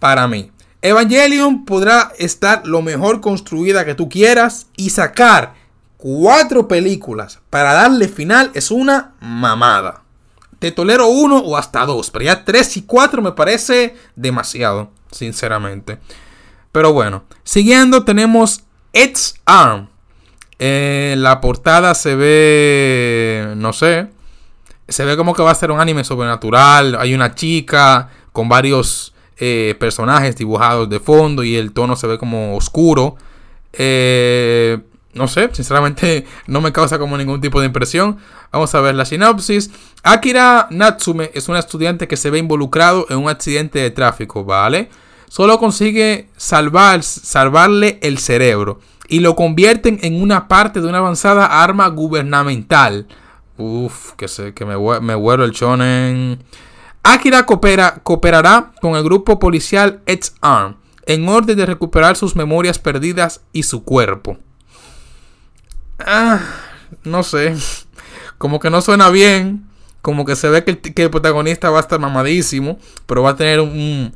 para 0.00 0.26
mí. 0.26 0.50
Evangelion 0.80 1.64
podrá 1.64 2.12
estar 2.18 2.66
lo 2.66 2.82
mejor 2.82 3.20
construida 3.20 3.84
que 3.84 3.94
tú 3.94 4.08
quieras 4.08 4.66
y 4.76 4.90
sacar 4.90 5.54
cuatro 5.96 6.66
películas 6.66 7.38
para 7.50 7.72
darle 7.72 8.08
final 8.08 8.50
es 8.54 8.72
una 8.72 9.12
mamada. 9.20 10.02
Te 10.58 10.72
tolero 10.72 11.06
uno 11.06 11.38
o 11.38 11.56
hasta 11.56 11.86
dos, 11.86 12.10
pero 12.10 12.24
ya 12.24 12.44
tres 12.44 12.76
y 12.76 12.82
cuatro 12.82 13.22
me 13.22 13.32
parece 13.32 13.96
demasiado, 14.16 14.90
sinceramente. 15.12 15.98
Pero 16.72 16.92
bueno, 16.92 17.24
siguiendo 17.44 18.04
tenemos 18.04 18.64
Ed's 18.92 19.34
Arm. 19.44 19.91
La 20.64 21.40
portada 21.40 21.94
se 21.94 22.14
ve, 22.14 23.54
no 23.56 23.72
sé, 23.72 24.08
se 24.88 25.04
ve 25.04 25.16
como 25.16 25.34
que 25.34 25.42
va 25.42 25.50
a 25.50 25.54
ser 25.54 25.70
un 25.70 25.80
anime 25.80 26.04
sobrenatural. 26.04 26.96
Hay 27.00 27.14
una 27.14 27.34
chica 27.34 28.10
con 28.32 28.48
varios 28.48 29.12
eh, 29.38 29.74
personajes 29.80 30.36
dibujados 30.36 30.88
de 30.88 31.00
fondo 31.00 31.42
y 31.42 31.56
el 31.56 31.72
tono 31.72 31.96
se 31.96 32.06
ve 32.06 32.18
como 32.18 32.56
oscuro. 32.56 33.16
Eh, 33.72 34.78
no 35.14 35.28
sé, 35.28 35.50
sinceramente 35.52 36.26
no 36.46 36.60
me 36.60 36.72
causa 36.72 36.98
como 36.98 37.16
ningún 37.16 37.40
tipo 37.40 37.60
de 37.60 37.66
impresión. 37.66 38.18
Vamos 38.52 38.74
a 38.74 38.80
ver 38.80 38.94
la 38.94 39.04
sinopsis. 39.04 39.70
Akira 40.02 40.68
Natsume 40.70 41.30
es 41.34 41.48
un 41.48 41.56
estudiante 41.56 42.06
que 42.06 42.16
se 42.16 42.30
ve 42.30 42.38
involucrado 42.38 43.06
en 43.08 43.18
un 43.18 43.28
accidente 43.28 43.78
de 43.78 43.90
tráfico, 43.90 44.44
¿vale? 44.44 44.90
Solo 45.28 45.58
consigue 45.58 46.28
salvar, 46.36 47.02
salvarle 47.02 47.98
el 48.02 48.18
cerebro 48.18 48.80
y 49.08 49.20
lo 49.20 49.36
convierten 49.36 49.98
en 50.02 50.22
una 50.22 50.48
parte 50.48 50.80
de 50.80 50.88
una 50.88 50.98
avanzada 50.98 51.62
arma 51.62 51.88
gubernamental. 51.88 53.06
Uf, 53.58 54.12
que, 54.12 54.28
sé, 54.28 54.54
que 54.54 54.64
me, 54.64 54.76
me 55.00 55.14
vuelo 55.14 55.44
el 55.44 55.52
chonen. 55.52 56.42
Akira 57.02 57.46
coopera, 57.46 58.00
cooperará 58.02 58.72
con 58.80 58.94
el 58.94 59.02
grupo 59.02 59.38
policial 59.38 60.00
Edge 60.06 60.30
Arm 60.40 60.76
en 61.06 61.28
orden 61.28 61.56
de 61.56 61.66
recuperar 61.66 62.16
sus 62.16 62.36
memorias 62.36 62.78
perdidas 62.78 63.40
y 63.52 63.64
su 63.64 63.84
cuerpo. 63.84 64.38
Ah, 65.98 66.40
no 67.04 67.22
sé. 67.22 67.54
Como 68.38 68.60
que 68.60 68.70
no 68.70 68.80
suena 68.80 69.10
bien. 69.10 69.68
Como 70.00 70.24
que 70.24 70.36
se 70.36 70.48
ve 70.48 70.64
que 70.64 70.70
el, 71.02 71.10
protagonista 71.10 71.70
va 71.70 71.78
a 71.78 71.82
estar 71.82 72.00
mamadísimo. 72.00 72.78
Pero 73.06 73.22
va 73.22 73.30
a 73.30 73.36
tener 73.36 73.60
un, 73.60 74.14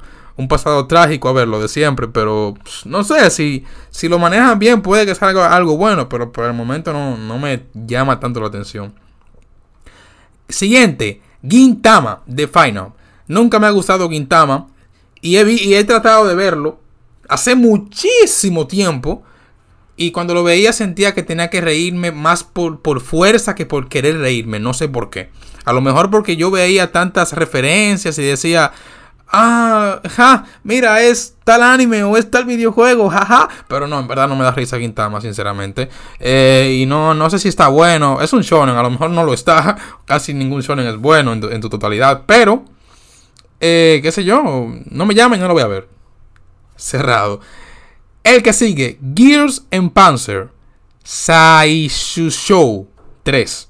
pasado 0.49 0.87
trágico. 0.87 1.29
A 1.29 1.33
ver, 1.33 1.49
lo 1.49 1.61
de 1.61 1.69
siempre. 1.69 2.09
Pero 2.09 2.55
pues, 2.63 2.87
no 2.87 3.05
sé. 3.05 3.31
Si, 3.31 3.65
si 3.91 4.09
lo 4.09 4.19
manejan 4.19 4.59
bien, 4.59 4.83
puede 4.83 5.07
que 5.07 5.15
salga 5.15 5.55
algo 5.55 5.77
bueno. 5.77 6.09
Pero 6.09 6.33
por 6.33 6.45
el 6.45 6.53
momento 6.53 6.93
no, 6.93 7.17
no 7.17 7.39
me 7.39 7.65
llama 7.75 8.21
tanto 8.21 8.41
la 8.41 8.49
atención. 8.49 8.95
Siguiente. 10.49 11.23
Gintama 11.47 12.23
de 12.27 12.47
Final. 12.49 12.93
Nunca 13.29 13.59
me 13.59 13.67
ha 13.67 13.71
gustado 13.71 14.09
Gintama. 14.09 14.69
Y 15.21 15.37
he, 15.37 15.51
y 15.51 15.75
he 15.75 15.85
tratado 15.85 16.27
de 16.27 16.35
verlo. 16.35 16.81
Hace 17.29 17.55
muchísimo 17.55 18.67
tiempo. 18.67 19.25
Y 19.97 20.11
cuando 20.11 20.35
lo 20.35 20.45
veía 20.45 20.73
sentía 20.73 21.15
que 21.15 21.23
tenía 21.23 21.49
que 21.49 21.63
reírme 21.63 22.13
más 22.13 22.45
por, 22.45 22.83
por, 22.83 23.01
fuerza 23.01 23.55
que 23.55 23.65
por 23.65 23.89
querer 23.89 24.19
reírme. 24.19 24.61
No 24.61 24.75
sé 24.75 24.89
por 24.89 25.09
qué. 25.09 25.31
A 25.65 25.73
lo 25.73 25.81
mejor 25.81 26.11
porque 26.11 26.37
yo 26.37 26.51
veía 26.51 26.93
tantas 26.93 27.33
referencias 27.33 28.19
y 28.19 28.23
decía, 28.23 28.73
ah, 29.29 30.01
ja, 30.09 30.45
mira, 30.63 31.03
es 31.03 31.37
tal 31.45 31.63
anime 31.63 32.03
o 32.05 32.17
es 32.17 32.31
tal 32.31 32.45
videojuego, 32.45 33.11
jaja. 33.11 33.49
Pero 33.69 33.87
no, 33.87 33.99
en 34.01 34.09
verdad 34.09 34.29
no 34.29 34.37
me 34.37 34.45
da 34.45 34.53
risa 34.53 34.79
Quintama, 34.79 35.21
sinceramente. 35.21 35.89
Eh, 36.19 36.79
y 36.81 36.87
no, 36.87 37.15
no 37.15 37.31
sé 37.31 37.39
si 37.39 37.49
está 37.49 37.69
bueno. 37.69 38.21
Es 38.21 38.33
un 38.33 38.43
shonen, 38.43 38.77
a 38.77 38.83
lo 38.83 38.91
mejor 38.91 39.11
no 39.11 39.25
lo 39.25 39.35
está. 39.35 39.77
Casi 40.05 40.35
ningún 40.35 40.61
shonen 40.63 40.87
es 40.87 40.97
bueno 40.97 41.33
en, 41.33 41.61
tu 41.61 41.69
totalidad. 41.69 42.23
Pero, 42.27 42.65
eh, 43.61 44.01
qué 44.03 44.13
sé 44.13 44.25
yo, 44.25 44.43
no 44.87 45.07
me 45.07 45.15
llamen, 45.15 45.41
no 45.41 45.49
lo 45.49 45.55
voy 45.55 45.63
a 45.63 45.69
ver. 45.69 45.89
Cerrado. 46.77 47.41
El 48.25 48.43
que 48.43 48.53
sigue, 48.53 48.99
Gears 49.15 49.67
and 49.71 49.93
Panzer, 49.93 50.51
Show 51.05 52.89
3. 53.23 53.69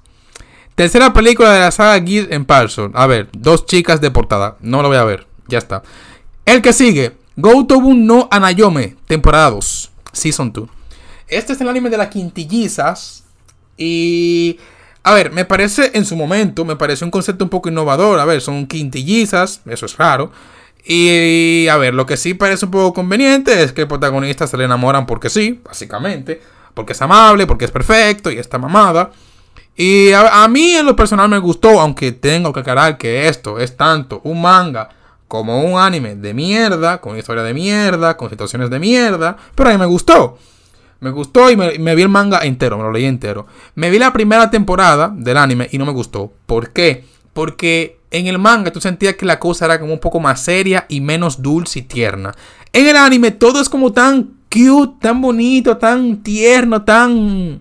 Tercera 0.76 1.12
película 1.14 1.52
de 1.52 1.60
la 1.60 1.70
saga 1.70 2.06
Gears 2.06 2.30
en 2.30 2.44
Parson. 2.44 2.92
A 2.94 3.06
ver, 3.06 3.30
dos 3.32 3.64
chicas 3.64 4.00
de 4.02 4.10
portada. 4.10 4.58
No 4.60 4.82
lo 4.82 4.88
voy 4.88 4.98
a 4.98 5.04
ver. 5.04 5.26
Ya 5.48 5.58
está. 5.58 5.82
El 6.44 6.62
que 6.62 6.72
sigue. 6.72 7.16
Gotobu 7.36 7.94
no 7.94 8.28
Anayome. 8.30 8.96
Temporada 9.06 9.50
2. 9.50 9.90
Season 10.12 10.52
2. 10.52 10.68
Este 11.28 11.52
es 11.52 11.60
el 11.60 11.68
anime 11.68 11.90
de 11.90 11.98
las 11.98 12.08
quintillizas. 12.08 13.24
Y... 13.76 14.58
A 15.02 15.14
ver, 15.14 15.30
me 15.30 15.44
parece 15.44 15.92
en 15.94 16.04
su 16.04 16.16
momento, 16.16 16.64
me 16.64 16.74
parece 16.74 17.04
un 17.04 17.12
concepto 17.12 17.44
un 17.44 17.50
poco 17.50 17.68
innovador. 17.68 18.18
A 18.18 18.24
ver, 18.24 18.40
son 18.40 18.66
quintillizas, 18.66 19.60
eso 19.64 19.86
es 19.86 19.96
raro. 19.96 20.32
Y 20.84 21.68
a 21.68 21.76
ver, 21.76 21.94
lo 21.94 22.06
que 22.06 22.16
sí 22.16 22.34
parece 22.34 22.64
un 22.64 22.72
poco 22.72 22.92
conveniente 22.94 23.62
es 23.62 23.72
que 23.72 23.82
el 23.82 23.88
protagonista 23.88 24.48
se 24.48 24.56
le 24.56 24.64
enamoran 24.64 25.06
porque 25.06 25.30
sí, 25.30 25.60
básicamente. 25.64 26.40
Porque 26.74 26.92
es 26.92 27.02
amable, 27.02 27.46
porque 27.46 27.64
es 27.64 27.70
perfecto 27.70 28.30
y 28.32 28.38
está 28.38 28.58
mamada. 28.58 29.10
Y 29.76 30.12
a, 30.12 30.48
mí 30.48 30.72
en 30.72 30.86
lo 30.86 30.96
personal 30.96 31.28
me 31.28 31.38
gustó, 31.38 31.80
aunque 31.80 32.12
tengo 32.12 32.52
que 32.52 32.60
aclarar 32.60 32.96
que 32.96 33.28
esto 33.28 33.58
es 33.58 33.76
tanto 33.76 34.20
un 34.24 34.40
manga 34.40 34.88
como 35.28 35.62
un 35.62 35.80
anime 35.80 36.14
de 36.16 36.34
mierda, 36.34 37.00
con 37.00 37.18
historia 37.18 37.42
de 37.42 37.54
mierda, 37.54 38.16
con 38.16 38.30
situaciones 38.30 38.70
de 38.70 38.78
mierda, 38.78 39.36
pero 39.54 39.70
a 39.70 39.72
mí 39.72 39.78
me 39.78 39.86
gustó. 39.86 40.38
Me 41.00 41.10
gustó 41.10 41.50
y 41.50 41.56
me, 41.56 41.94
vi 41.94 42.02
el 42.02 42.08
manga 42.08 42.40
entero, 42.40 42.78
me 42.78 42.84
lo 42.84 42.92
leí 42.92 43.04
entero. 43.04 43.46
Me 43.74 43.90
vi 43.90 43.98
la 43.98 44.12
primera 44.12 44.50
temporada 44.50 45.12
del 45.14 45.36
anime 45.36 45.68
y 45.70 45.78
no 45.78 45.84
me 45.84 45.92
gustó. 45.92 46.32
¿Por 46.46 46.70
qué? 46.70 47.04
Porque 47.34 47.98
en 48.10 48.28
el 48.28 48.38
manga 48.38 48.72
tú 48.72 48.80
sentías 48.80 49.14
que 49.16 49.26
la 49.26 49.38
cosa 49.38 49.66
era 49.66 49.78
como 49.78 49.92
un 49.92 49.98
poco 49.98 50.20
más 50.20 50.42
seria 50.42 50.86
y 50.88 51.00
menos 51.00 51.42
dulce 51.42 51.80
y 51.80 51.82
tierna. 51.82 52.34
En 52.72 52.86
el 52.86 52.96
anime 52.96 53.30
todo 53.32 53.60
es 53.60 53.68
como 53.68 53.92
tan 53.92 54.36
cute, 54.50 54.96
tan 55.00 55.20
bonito, 55.20 55.76
tan 55.76 56.22
tierno, 56.22 56.82
tan 56.82 57.60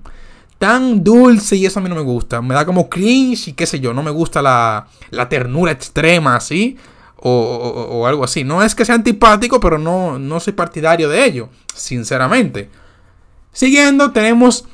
tan 0.57 1.03
dulce 1.03 1.57
y 1.57 1.65
eso 1.65 1.79
a 1.79 1.83
mí 1.83 1.89
no 1.89 1.95
me 1.95 2.01
gusta. 2.01 2.41
Me 2.41 2.53
da 2.55 2.65
como 2.65 2.89
cringe 2.89 3.49
y 3.49 3.53
qué 3.53 3.65
sé 3.65 3.81
yo, 3.81 3.93
no 3.93 4.01
me 4.01 4.11
gusta 4.11 4.41
la, 4.41 4.87
la 5.09 5.27
ternura 5.27 5.73
extrema 5.73 6.37
así 6.37 6.77
o, 7.27 8.05
algo 8.05 8.23
así. 8.23 8.43
No 8.43 8.61
es 8.61 8.75
que 8.75 8.85
sea 8.85 8.95
antipático, 8.95 9.59
pero 9.59 9.79
no, 9.79 10.19
no 10.19 10.39
soy 10.39 10.53
partidario 10.53 11.09
de 11.09 11.25
ello, 11.25 11.49
sinceramente. 11.73 12.69
Siguiendo 13.51 14.11
tenemos 14.11 14.65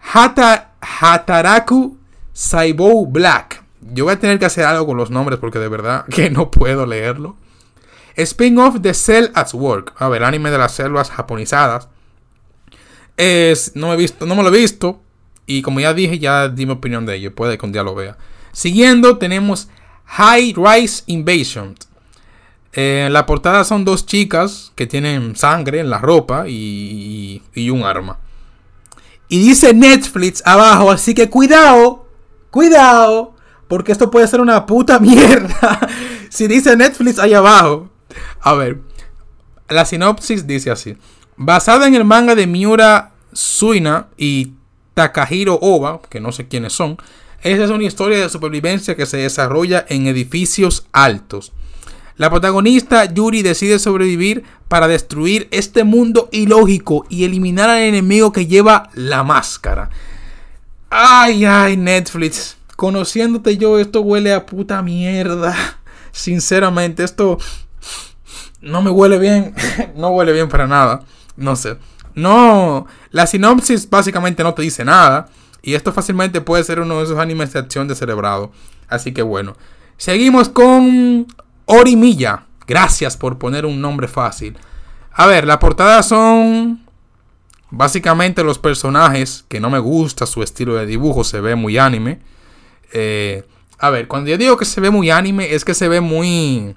Hata, 0.00 0.72
Hataraku 0.80 1.98
Saibou 2.32 3.06
Black. 3.06 3.62
Yo 3.92 4.04
voy 4.04 4.14
a 4.14 4.18
tener 4.18 4.38
que 4.38 4.46
hacer 4.46 4.64
algo 4.64 4.86
con 4.86 4.96
los 4.96 5.10
nombres 5.10 5.38
porque 5.38 5.58
de 5.58 5.68
verdad 5.68 6.06
que 6.10 6.30
no 6.30 6.50
puedo 6.50 6.86
leerlo. 6.86 7.36
Spin-off 8.14 8.76
de 8.76 8.94
Cell 8.94 9.26
at 9.34 9.52
Work. 9.52 9.92
A 9.98 10.08
ver, 10.08 10.24
anime 10.24 10.50
de 10.50 10.56
las 10.56 10.72
selvas 10.72 11.10
japonizadas. 11.10 11.88
Es, 13.18 13.72
no, 13.74 13.92
he 13.92 13.96
visto, 13.96 14.24
no 14.24 14.34
me 14.34 14.42
lo 14.42 14.48
he 14.48 14.58
visto. 14.58 15.02
Y 15.44 15.60
como 15.60 15.80
ya 15.80 15.92
dije, 15.92 16.18
ya 16.18 16.48
di 16.48 16.64
mi 16.64 16.72
opinión 16.72 17.04
de 17.04 17.16
ello. 17.16 17.34
Puede 17.34 17.58
que 17.58 17.66
un 17.66 17.72
día 17.72 17.82
lo 17.82 17.94
vea. 17.94 18.16
Siguiendo, 18.52 19.18
tenemos 19.18 19.68
High 20.06 20.54
Rise 20.56 21.02
Invasion. 21.06 21.74
En 22.72 23.12
la 23.12 23.24
portada 23.24 23.64
son 23.64 23.84
dos 23.84 24.04
chicas 24.04 24.72
que 24.74 24.86
tienen 24.86 25.34
sangre 25.34 25.80
en 25.80 25.88
la 25.88 25.98
ropa 25.98 26.46
y, 26.46 27.42
y, 27.54 27.70
un 27.70 27.84
arma. 27.84 28.18
Y 29.28 29.38
dice 29.38 29.72
Netflix 29.72 30.42
abajo, 30.44 30.90
así 30.90 31.14
que 31.14 31.30
cuidado, 31.30 32.06
cuidado, 32.50 33.34
porque 33.66 33.92
esto 33.92 34.10
puede 34.10 34.28
ser 34.28 34.40
una 34.40 34.66
puta 34.66 34.98
mierda. 35.00 35.88
si 36.28 36.46
dice 36.46 36.76
Netflix 36.76 37.18
ahí 37.18 37.32
abajo. 37.32 37.88
A 38.40 38.52
ver, 38.52 38.80
la 39.68 39.84
sinopsis 39.84 40.46
dice 40.46 40.70
así. 40.70 40.96
Basada 41.36 41.86
en 41.86 41.94
el 41.94 42.04
manga 42.04 42.34
de 42.34 42.46
Miura 42.46 43.12
Suina 43.32 44.08
y 44.16 44.52
Takahiro 44.94 45.58
Oba, 45.60 46.00
que 46.08 46.20
no 46.20 46.32
sé 46.32 46.46
quiénes 46.46 46.72
son, 46.72 46.98
esta 47.42 47.64
es 47.64 47.70
una 47.70 47.84
historia 47.84 48.18
de 48.18 48.28
supervivencia 48.28 48.96
que 48.96 49.06
se 49.06 49.18
desarrolla 49.18 49.84
en 49.88 50.06
edificios 50.06 50.86
altos. 50.92 51.52
La 52.16 52.30
protagonista 52.30 53.04
Yuri 53.04 53.42
decide 53.42 53.78
sobrevivir 53.78 54.44
para 54.68 54.88
destruir 54.88 55.48
este 55.50 55.84
mundo 55.84 56.28
ilógico 56.32 57.04
y 57.10 57.24
eliminar 57.24 57.68
al 57.68 57.80
enemigo 57.80 58.32
que 58.32 58.46
lleva 58.46 58.88
la 58.94 59.22
máscara. 59.22 59.90
Ay, 60.88 61.44
ay, 61.44 61.76
Netflix. 61.76 62.56
Conociéndote 62.74 63.58
yo, 63.58 63.78
esto 63.78 64.00
huele 64.00 64.32
a 64.32 64.46
puta 64.46 64.80
mierda. 64.82 65.54
Sinceramente, 66.10 67.04
esto 67.04 67.38
no 68.62 68.80
me 68.80 68.90
huele 68.90 69.18
bien. 69.18 69.54
no 69.96 70.08
huele 70.08 70.32
bien 70.32 70.48
para 70.48 70.66
nada. 70.66 71.02
No 71.36 71.54
sé. 71.54 71.76
No, 72.14 72.86
la 73.10 73.26
sinopsis 73.26 73.88
básicamente 73.90 74.42
no 74.42 74.54
te 74.54 74.62
dice 74.62 74.84
nada. 74.86 75.28
Y 75.66 75.74
esto 75.74 75.92
fácilmente 75.92 76.40
puede 76.40 76.62
ser 76.62 76.78
uno 76.78 76.98
de 76.98 77.04
esos 77.04 77.18
animes 77.18 77.52
de 77.52 77.58
acción 77.58 77.88
de 77.88 77.96
cerebrado. 77.96 78.52
Así 78.86 79.12
que 79.12 79.22
bueno. 79.22 79.56
Seguimos 79.96 80.48
con 80.48 81.26
Orimilla. 81.64 82.44
Gracias 82.68 83.16
por 83.16 83.36
poner 83.36 83.66
un 83.66 83.80
nombre 83.80 84.06
fácil. 84.06 84.56
A 85.12 85.26
ver, 85.26 85.44
la 85.44 85.58
portada 85.58 86.04
son 86.04 86.86
básicamente 87.70 88.44
los 88.44 88.60
personajes. 88.60 89.44
Que 89.48 89.58
no 89.58 89.68
me 89.68 89.80
gusta 89.80 90.24
su 90.24 90.40
estilo 90.44 90.76
de 90.76 90.86
dibujo. 90.86 91.24
Se 91.24 91.40
ve 91.40 91.56
muy 91.56 91.78
anime. 91.78 92.20
Eh, 92.92 93.44
a 93.80 93.90
ver, 93.90 94.06
cuando 94.06 94.30
yo 94.30 94.38
digo 94.38 94.56
que 94.56 94.64
se 94.64 94.80
ve 94.80 94.90
muy 94.90 95.10
anime, 95.10 95.52
es 95.52 95.64
que 95.64 95.74
se 95.74 95.88
ve 95.88 96.00
muy 96.00 96.76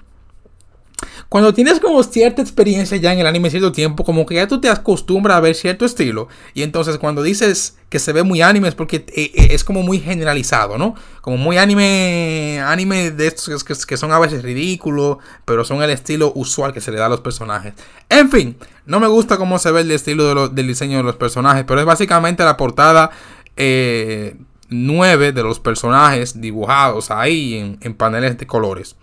cuando 1.30 1.54
tienes 1.54 1.78
como 1.78 2.02
cierta 2.02 2.42
experiencia 2.42 2.96
ya 2.96 3.12
en 3.12 3.20
el 3.20 3.26
anime 3.28 3.50
cierto 3.50 3.70
tiempo, 3.70 4.04
como 4.04 4.26
que 4.26 4.34
ya 4.34 4.48
tú 4.48 4.60
te 4.60 4.68
acostumbras 4.68 5.36
a 5.36 5.40
ver 5.40 5.54
cierto 5.54 5.84
estilo. 5.84 6.26
Y 6.54 6.62
entonces 6.62 6.98
cuando 6.98 7.22
dices 7.22 7.76
que 7.88 8.00
se 8.00 8.12
ve 8.12 8.24
muy 8.24 8.42
anime 8.42 8.66
es 8.66 8.74
porque 8.74 8.96
eh, 8.96 9.30
eh, 9.32 9.48
es 9.52 9.62
como 9.62 9.84
muy 9.84 10.00
generalizado, 10.00 10.76
¿no? 10.76 10.96
Como 11.20 11.36
muy 11.36 11.56
anime, 11.56 12.60
anime 12.66 13.12
de 13.12 13.28
estos 13.28 13.62
que, 13.62 13.96
son 13.96 14.10
a 14.10 14.18
veces 14.18 14.42
ridículos, 14.42 15.18
pero 15.44 15.64
son 15.64 15.84
el 15.84 15.90
estilo 15.90 16.32
usual 16.34 16.72
que 16.72 16.80
se 16.80 16.90
le 16.90 16.98
da 16.98 17.06
a 17.06 17.10
los 17.10 17.20
personajes. 17.20 17.74
En 18.08 18.28
fin, 18.28 18.56
no 18.84 18.98
me 18.98 19.06
gusta 19.06 19.36
cómo 19.36 19.60
se 19.60 19.70
ve 19.70 19.82
el 19.82 19.90
estilo 19.92 20.48
del 20.48 20.66
diseño 20.66 20.96
de 20.96 21.04
los 21.04 21.14
personajes, 21.14 21.62
pero 21.64 21.78
es 21.78 21.86
básicamente 21.86 22.42
la 22.42 22.56
portada. 22.56 23.12
Eh, 23.56 24.34
9 24.70 25.32
de 25.32 25.42
los 25.42 25.60
personajes 25.60 26.40
dibujados 26.40 27.10
ahí 27.10 27.76
en, 27.80 27.94
paneles 27.94 28.38
de 28.38 28.46
colores. 28.46 28.96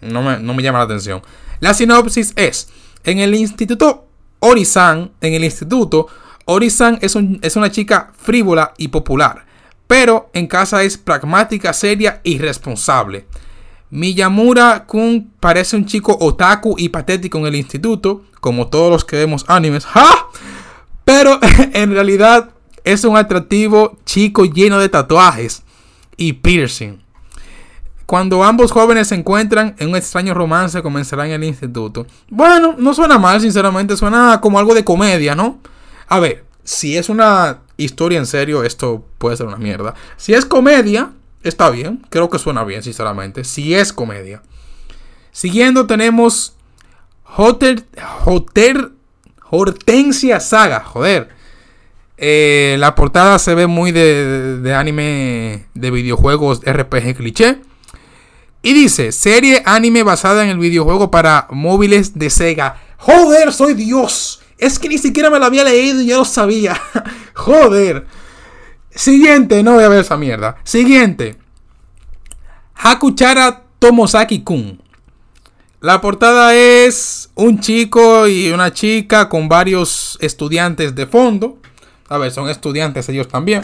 No 0.00 0.22
me, 0.22 0.38
no 0.38 0.54
me 0.54 0.62
llama 0.62 0.78
la 0.78 0.84
atención. 0.84 1.22
La 1.60 1.74
sinopsis 1.74 2.32
es, 2.36 2.68
en 3.04 3.18
el 3.18 3.34
instituto 3.34 4.06
Orisan, 4.40 5.10
en 5.20 5.34
el 5.34 5.44
instituto, 5.44 6.06
Orisan 6.44 6.98
es, 7.02 7.16
es 7.42 7.56
una 7.56 7.70
chica 7.70 8.12
frívola 8.16 8.74
y 8.78 8.88
popular, 8.88 9.44
pero 9.86 10.30
en 10.32 10.46
casa 10.46 10.82
es 10.82 10.96
pragmática, 10.96 11.72
seria 11.72 12.20
y 12.22 12.38
responsable. 12.38 13.26
Miyamura 13.90 14.84
Kun 14.86 15.32
parece 15.40 15.76
un 15.76 15.86
chico 15.86 16.16
otaku 16.20 16.74
y 16.78 16.90
patético 16.90 17.38
en 17.38 17.46
el 17.46 17.56
instituto, 17.56 18.22
como 18.40 18.68
todos 18.68 18.90
los 18.90 19.04
que 19.04 19.16
vemos 19.16 19.44
animes, 19.48 19.86
¡Ja! 19.86 20.28
pero 21.04 21.40
en 21.72 21.90
realidad 21.92 22.50
es 22.84 23.04
un 23.04 23.16
atractivo 23.16 23.98
chico 24.04 24.44
lleno 24.44 24.78
de 24.78 24.88
tatuajes 24.88 25.62
y 26.16 26.34
piercing. 26.34 27.02
Cuando 28.08 28.42
ambos 28.42 28.72
jóvenes 28.72 29.08
se 29.08 29.16
encuentran 29.16 29.76
en 29.78 29.90
un 29.90 29.96
extraño 29.96 30.32
romance, 30.32 30.80
comenzará 30.80 31.26
en 31.26 31.32
el 31.32 31.44
instituto. 31.44 32.06
Bueno, 32.30 32.74
no 32.78 32.94
suena 32.94 33.18
mal, 33.18 33.38
sinceramente, 33.38 33.98
suena 33.98 34.40
como 34.40 34.58
algo 34.58 34.74
de 34.74 34.82
comedia, 34.82 35.34
¿no? 35.34 35.58
A 36.06 36.18
ver, 36.18 36.46
si 36.64 36.96
es 36.96 37.10
una 37.10 37.58
historia 37.76 38.18
en 38.18 38.24
serio, 38.24 38.64
esto 38.64 39.04
puede 39.18 39.36
ser 39.36 39.44
una 39.44 39.58
mierda. 39.58 39.92
Si 40.16 40.32
es 40.32 40.46
comedia, 40.46 41.10
está 41.42 41.68
bien, 41.68 42.02
creo 42.08 42.30
que 42.30 42.38
suena 42.38 42.64
bien, 42.64 42.82
sinceramente. 42.82 43.44
Si 43.44 43.74
es 43.74 43.92
comedia. 43.92 44.40
Siguiendo 45.30 45.86
tenemos 45.86 46.54
Hotel, 47.36 47.84
Hotel 48.24 48.92
Hortensia 49.50 50.40
Saga, 50.40 50.80
joder. 50.80 51.28
Eh, 52.16 52.76
la 52.78 52.94
portada 52.94 53.38
se 53.38 53.54
ve 53.54 53.66
muy 53.66 53.92
de, 53.92 54.60
de, 54.60 54.74
anime 54.74 55.66
de 55.74 55.90
videojuegos 55.90 56.62
RPG 56.64 57.14
cliché. 57.14 57.67
Y 58.62 58.72
dice, 58.74 59.12
serie 59.12 59.62
anime 59.64 60.02
basada 60.02 60.42
en 60.44 60.50
el 60.50 60.58
videojuego 60.58 61.10
para 61.10 61.46
móviles 61.50 62.18
de 62.18 62.30
Sega. 62.30 62.80
Joder, 62.98 63.52
soy 63.52 63.74
Dios. 63.74 64.40
Es 64.58 64.78
que 64.78 64.88
ni 64.88 64.98
siquiera 64.98 65.30
me 65.30 65.38
lo 65.38 65.44
había 65.44 65.64
leído 65.64 66.00
y 66.00 66.06
ya 66.06 66.16
lo 66.16 66.24
sabía. 66.24 66.80
Joder. 67.34 68.06
Siguiente, 68.90 69.62
no 69.62 69.74
voy 69.74 69.84
a 69.84 69.88
ver 69.88 70.00
esa 70.00 70.16
mierda. 70.16 70.56
Siguiente. 70.64 71.36
Hakuchara 72.74 73.62
Tomosaki-kun. 73.78 74.80
La 75.80 76.00
portada 76.00 76.56
es 76.56 77.30
un 77.36 77.60
chico 77.60 78.26
y 78.26 78.50
una 78.50 78.72
chica 78.72 79.28
con 79.28 79.48
varios 79.48 80.18
estudiantes 80.20 80.96
de 80.96 81.06
fondo. 81.06 81.58
A 82.08 82.18
ver, 82.18 82.32
son 82.32 82.48
estudiantes 82.48 83.08
ellos 83.08 83.28
también. 83.28 83.62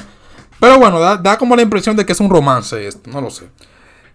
Pero 0.60 0.78
bueno, 0.78 1.00
da, 1.00 1.38
como 1.38 1.56
la 1.56 1.62
impresión 1.62 1.96
de 1.96 2.06
que 2.06 2.12
es 2.12 2.20
un 2.20 2.30
romance 2.30 2.86
esto, 2.86 3.10
no 3.10 3.20
lo 3.20 3.30
sé. 3.30 3.48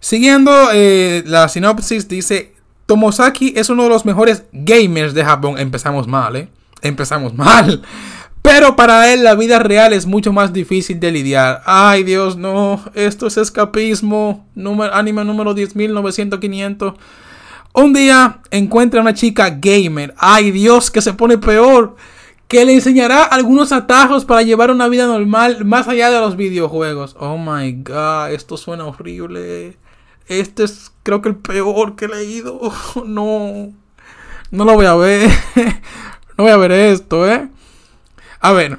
Siguiendo 0.00 0.50
eh, 0.72 1.22
la 1.26 1.48
sinopsis 1.48 2.08
dice, 2.08 2.54
Tomosaki 2.86 3.52
es 3.56 3.68
uno 3.68 3.84
de 3.84 3.90
los 3.90 4.04
mejores 4.04 4.44
gamers 4.52 5.14
de 5.14 5.24
Japón. 5.24 5.58
Empezamos 5.58 6.08
mal, 6.08 6.36
¿eh? 6.36 6.48
Empezamos 6.82 7.34
mal. 7.34 7.82
Pero 8.42 8.74
para 8.74 9.12
él 9.12 9.22
la 9.22 9.34
vida 9.34 9.58
real 9.58 9.92
es 9.92 10.06
mucho 10.06 10.32
más 10.32 10.52
difícil 10.52 10.98
de 10.98 11.12
lidiar. 11.12 11.62
Ay 11.66 12.04
Dios, 12.04 12.36
no, 12.36 12.82
esto 12.94 13.26
es 13.26 13.36
escapismo. 13.36 14.46
Número, 14.54 14.94
anime 14.94 15.24
número 15.24 15.54
10.900, 15.54 16.94
Un 17.74 17.92
día 17.92 18.40
encuentra 18.50 19.00
a 19.00 19.02
una 19.02 19.14
chica 19.14 19.50
gamer. 19.50 20.14
Ay 20.16 20.50
Dios, 20.50 20.90
que 20.90 21.02
se 21.02 21.12
pone 21.12 21.36
peor. 21.36 21.96
Que 22.48 22.64
le 22.64 22.72
enseñará 22.72 23.22
algunos 23.22 23.70
atajos 23.70 24.24
para 24.24 24.42
llevar 24.42 24.70
una 24.70 24.88
vida 24.88 25.06
normal 25.06 25.64
más 25.64 25.86
allá 25.86 26.10
de 26.10 26.18
los 26.18 26.36
videojuegos. 26.36 27.14
Oh 27.20 27.36
my 27.36 27.70
god, 27.72 28.32
esto 28.32 28.56
suena 28.56 28.86
horrible. 28.86 29.76
Este 30.30 30.62
es 30.62 30.92
creo 31.02 31.20
que 31.22 31.28
el 31.28 31.34
peor 31.34 31.96
que 31.96 32.04
he 32.04 32.08
leído. 32.08 32.60
no. 33.04 33.72
No 34.52 34.64
lo 34.64 34.74
voy 34.74 34.86
a 34.86 34.94
ver. 34.94 35.28
no 36.38 36.44
voy 36.44 36.52
a 36.52 36.56
ver 36.56 36.70
esto, 36.70 37.28
¿eh? 37.28 37.48
A 38.38 38.52
ver, 38.52 38.78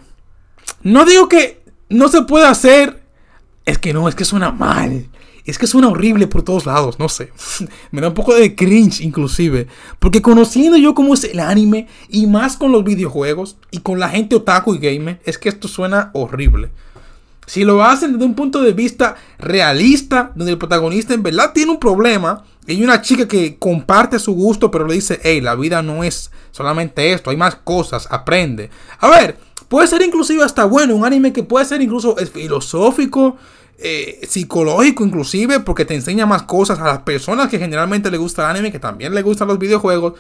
no 0.82 1.06
digo 1.06 1.28
que 1.28 1.62
no 1.90 2.08
se 2.08 2.22
pueda 2.22 2.50
hacer. 2.50 3.04
Es 3.66 3.78
que 3.78 3.94
no, 3.94 4.08
es 4.08 4.16
que 4.16 4.24
suena 4.24 4.52
mal. 4.52 5.10
Es 5.44 5.58
que 5.58 5.68
suena 5.68 5.90
horrible 5.90 6.28
por 6.28 6.44
todos 6.44 6.66
lados, 6.66 7.00
no 7.00 7.10
sé. 7.10 7.34
Me 7.92 8.00
da 8.00 8.08
un 8.08 8.14
poco 8.14 8.34
de 8.34 8.56
cringe 8.56 9.02
inclusive. 9.02 9.68
Porque 10.00 10.22
conociendo 10.22 10.78
yo 10.78 10.96
cómo 10.96 11.14
es 11.14 11.26
el 11.26 11.42
anime 11.42 11.90
y 12.08 12.28
más 12.28 12.56
con 12.56 12.72
los 12.72 12.86
videojuegos 12.86 13.58
y 13.72 13.80
con 13.80 14.00
la 14.00 14.08
gente 14.08 14.38
otaku 14.38 14.76
y 14.76 14.80
gamer, 14.80 15.20
es 15.26 15.38
que 15.38 15.50
esto 15.50 15.68
suena 15.68 16.12
horrible. 16.14 16.72
Si 17.46 17.64
lo 17.64 17.84
hacen 17.84 18.14
desde 18.14 18.26
un 18.26 18.36
punto 18.36 18.62
de 18.62 18.74
vista 18.74 19.16
realista, 19.40 20.32
donde 20.36 20.54
el 20.54 20.58
protagonista 20.58 21.14
en 21.14 21.24
verdad 21.24 21.52
tiene 21.54 21.72
un 21.72 21.80
problema, 21.80 22.44
y 22.68 22.74
hay 22.74 22.84
una 22.84 23.02
chica 23.02 23.28
que 23.28 23.58
comparte 23.58 24.20
su 24.20 24.34
gusto, 24.34 24.70
pero 24.70 24.88
le 24.88 24.94
dice, 24.94 25.20
hey, 25.24 25.42
la 25.42 25.56
vida 25.56 25.82
no 25.82 26.04
es 26.04 26.32
solamente 26.52 27.12
esto, 27.12 27.32
hay 27.32 27.38
más 27.38 27.56
cosas, 27.56 28.08
aprende. 28.12 28.70
A 29.00 29.10
ver, 29.10 29.38
Puede 29.72 29.88
ser 29.88 30.02
inclusive 30.02 30.44
hasta 30.44 30.66
bueno, 30.66 30.94
un 30.98 31.06
anime 31.06 31.32
que 31.32 31.44
puede 31.44 31.64
ser 31.64 31.82
incluso 31.82 32.18
filosófico, 32.18 33.38
eh, 33.78 34.20
psicológico 34.28 35.06
inclusive, 35.06 35.62
porque 35.62 35.86
te 35.86 35.96
enseña 35.96 36.26
más 36.26 36.44
cosas 36.44 36.78
a 36.80 36.84
las 36.84 37.00
personas 37.04 37.48
que 37.48 37.58
generalmente 37.58 38.12
le 38.12 38.18
gusta 38.18 38.42
el 38.42 38.58
anime, 38.58 38.74
que 38.74 38.80
también 38.80 39.16
le 39.16 39.22
gustan 39.22 39.48
los 39.48 39.58
videojuegos. 39.58 40.16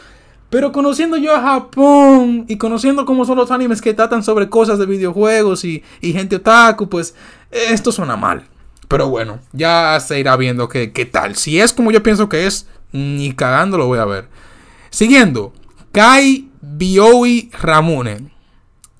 Pero 0.51 0.73
conociendo 0.73 1.15
yo 1.15 1.33
a 1.33 1.41
Japón 1.41 2.43
y 2.49 2.57
conociendo 2.57 3.05
cómo 3.05 3.23
son 3.23 3.37
los 3.37 3.51
animes 3.51 3.81
que 3.81 3.93
tratan 3.93 4.21
sobre 4.21 4.49
cosas 4.49 4.77
de 4.77 4.85
videojuegos 4.85 5.63
y, 5.63 5.81
gente 6.01 6.35
otaku, 6.35 6.89
pues 6.89 7.15
esto 7.49 7.93
suena 7.93 8.17
mal. 8.17 8.43
Pero 8.89 9.07
bueno, 9.07 9.39
ya 9.53 9.97
se 10.05 10.19
irá 10.19 10.35
viendo 10.35 10.67
qué, 10.67 11.09
tal. 11.09 11.37
Si 11.37 11.57
es 11.57 11.71
como 11.71 11.89
yo 11.89 12.03
pienso 12.03 12.27
que 12.27 12.47
es, 12.47 12.67
ni 12.91 13.31
cagando 13.31 13.77
lo 13.77 13.87
voy 13.87 13.99
a 13.99 14.05
ver. 14.05 14.27
Siguiendo, 14.89 15.53
Kai 15.93 16.49
Bioi 16.59 17.49
Ramune. 17.61 18.29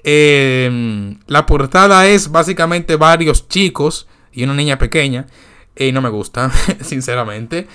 Em, 0.06 1.20
la 1.28 1.46
portada 1.46 2.08
es 2.08 2.32
básicamente 2.32 2.96
varios 2.96 3.50
chicos 3.50 4.08
y 4.32 4.46
una 4.46 4.54
niña 4.54 4.78
pequeña. 4.78 5.28
Y 5.76 5.92
no 5.92 6.02
me 6.02 6.08
gusta, 6.08 6.50
sinceramente. 6.80 7.68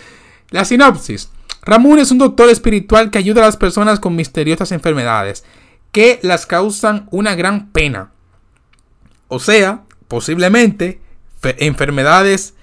La 0.49 0.65
sinopsis. 0.65 1.29
Ramón 1.67 1.99
es 1.99 2.13
un 2.13 2.19
doctor 2.19 2.49
espiritual 2.49 3.11
que 3.11 3.19
ayuda 3.19 3.43
a 3.43 3.47
las 3.47 3.57
personas 3.57 3.99
con 3.99 4.15
misteriosas 4.15 4.71
enfermedades 4.71 5.45
que 5.91 6.21
las 6.23 6.47
causan 6.47 7.09
una 7.11 7.35
gran 7.35 7.73
pena. 7.73 8.13
O 9.29 9.41
sea, 9.41 9.83
posiblemente 10.09 11.01
enfermedades 11.43 12.55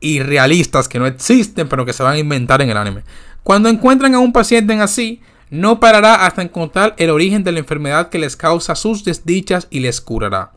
irrealistas 0.00 0.88
que 0.88 0.98
no 0.98 1.06
existen 1.06 1.68
pero 1.68 1.84
que 1.84 1.92
se 1.92 2.02
van 2.02 2.14
a 2.14 2.18
inventar 2.18 2.62
en 2.62 2.70
el 2.70 2.76
anime. 2.76 3.02
Cuando 3.42 3.68
encuentran 3.68 4.14
a 4.14 4.20
un 4.20 4.32
paciente 4.32 4.72
en 4.72 4.80
así, 4.80 5.20
no 5.50 5.80
parará 5.80 6.26
hasta 6.26 6.42
encontrar 6.42 6.94
el 6.98 7.10
origen 7.10 7.42
de 7.42 7.52
la 7.52 7.58
enfermedad 7.58 8.08
que 8.08 8.18
les 8.18 8.36
causa 8.36 8.76
sus 8.76 9.04
desdichas 9.04 9.66
y 9.70 9.80
les 9.80 10.00
curará. 10.00 10.52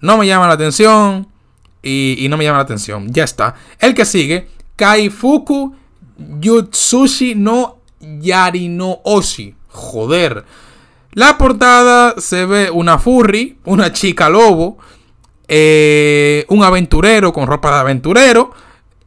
No 0.00 0.18
me 0.18 0.26
llama 0.26 0.46
la 0.46 0.54
atención 0.54 1.28
y, 1.82 2.26
no 2.28 2.36
me 2.36 2.44
llama 2.44 2.58
la 2.58 2.64
atención. 2.64 3.12
Ya 3.12 3.24
está. 3.24 3.54
El 3.78 3.94
que 3.94 4.04
sigue, 4.04 4.48
Kaifuku 4.76 5.74
Yutsushi 6.18 7.34
no 7.34 7.78
Yari 8.00 8.68
no 8.68 9.00
Oshi. 9.04 9.54
Joder. 9.68 10.44
La 11.12 11.38
portada 11.38 12.14
se 12.18 12.44
ve 12.44 12.70
una 12.70 12.98
furry, 12.98 13.58
una 13.64 13.92
chica 13.92 14.28
lobo, 14.28 14.78
eh, 15.48 16.44
un 16.48 16.62
aventurero 16.62 17.32
con 17.32 17.46
ropa 17.46 17.70
de 17.72 17.80
aventurero 17.80 18.52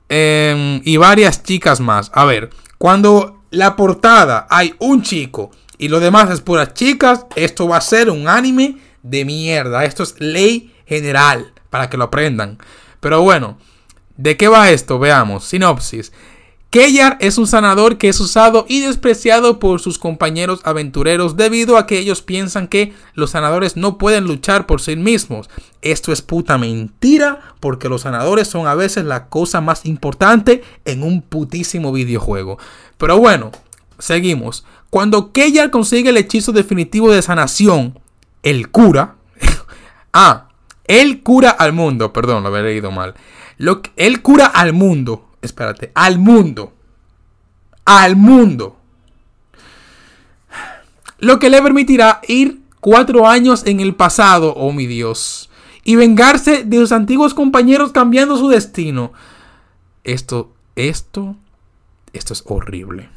em, 0.09 0.81
y 0.83 0.97
varias 0.97 1.43
chicas 1.43 1.79
más. 1.79 2.11
A 2.13 2.25
ver, 2.25 2.49
cuando 2.77 3.43
la 3.51 3.75
portada 3.75 4.47
hay 4.49 4.73
un 4.79 5.03
chico 5.03 5.51
y 5.77 5.87
lo 5.89 5.99
demás 5.99 6.29
es 6.31 6.41
puras 6.41 6.73
chicas, 6.73 7.25
esto 7.35 7.67
va 7.67 7.77
a 7.77 7.81
ser 7.81 8.09
un 8.09 8.27
anime 8.27 8.77
de 9.03 9.25
mierda. 9.25 9.85
Esto 9.85 10.03
es 10.03 10.19
ley 10.19 10.73
general 10.85 11.53
para 11.69 11.89
que 11.89 11.97
lo 11.97 12.05
aprendan. 12.05 12.57
Pero 12.99 13.21
bueno, 13.21 13.57
¿de 14.17 14.37
qué 14.37 14.47
va 14.47 14.69
esto? 14.71 14.99
Veamos. 14.99 15.45
Sinopsis. 15.45 16.11
Keyar 16.71 17.17
es 17.19 17.37
un 17.37 17.47
sanador 17.47 17.97
que 17.97 18.07
es 18.07 18.17
usado 18.21 18.65
y 18.65 18.79
despreciado 18.79 19.59
por 19.59 19.81
sus 19.81 19.99
compañeros 19.99 20.61
aventureros 20.63 21.35
debido 21.35 21.75
a 21.77 21.85
que 21.85 21.99
ellos 21.99 22.21
piensan 22.21 22.69
que 22.69 22.93
los 23.13 23.31
sanadores 23.31 23.75
no 23.75 23.97
pueden 23.97 24.23
luchar 24.23 24.67
por 24.67 24.79
sí 24.79 24.95
mismos. 24.95 25.49
Esto 25.81 26.13
es 26.13 26.21
puta 26.21 26.57
mentira 26.57 27.41
porque 27.59 27.89
los 27.89 28.03
sanadores 28.03 28.47
son 28.47 28.67
a 28.67 28.75
veces 28.75 29.03
la 29.03 29.27
cosa 29.27 29.59
más 29.59 29.85
importante 29.85 30.63
en 30.85 31.03
un 31.03 31.21
putísimo 31.21 31.91
videojuego. 31.91 32.57
Pero 32.97 33.17
bueno, 33.17 33.51
seguimos. 33.99 34.63
Cuando 34.89 35.33
Keyar 35.33 35.71
consigue 35.71 36.11
el 36.11 36.17
hechizo 36.17 36.53
definitivo 36.53 37.11
de 37.11 37.21
sanación, 37.21 37.99
el 38.43 38.71
cura. 38.71 39.15
ah, 40.13 40.47
él 40.85 41.21
cura 41.21 41.49
al 41.49 41.73
mundo. 41.73 42.13
Perdón, 42.13 42.43
lo 42.43 42.47
había 42.47 42.61
leído 42.61 42.91
mal. 42.91 43.13
Lo, 43.57 43.81
él 43.97 44.21
cura 44.21 44.45
al 44.45 44.71
mundo 44.71 45.27
espérate, 45.41 45.91
al 45.95 46.19
mundo. 46.19 46.73
Al 47.85 48.15
mundo. 48.15 48.77
Lo 51.19 51.39
que 51.39 51.49
le 51.49 51.61
permitirá 51.61 52.21
ir 52.27 52.61
cuatro 52.79 53.27
años 53.27 53.63
en 53.65 53.79
el 53.79 53.95
pasado, 53.95 54.53
oh 54.55 54.73
mi 54.73 54.87
Dios, 54.87 55.49
y 55.83 55.95
vengarse 55.95 56.63
de 56.63 56.77
sus 56.77 56.91
antiguos 56.91 57.33
compañeros 57.33 57.91
cambiando 57.91 58.37
su 58.37 58.49
destino. 58.49 59.13
Esto, 60.03 60.53
esto, 60.75 61.35
esto 62.13 62.33
es 62.33 62.43
horrible. 62.45 63.09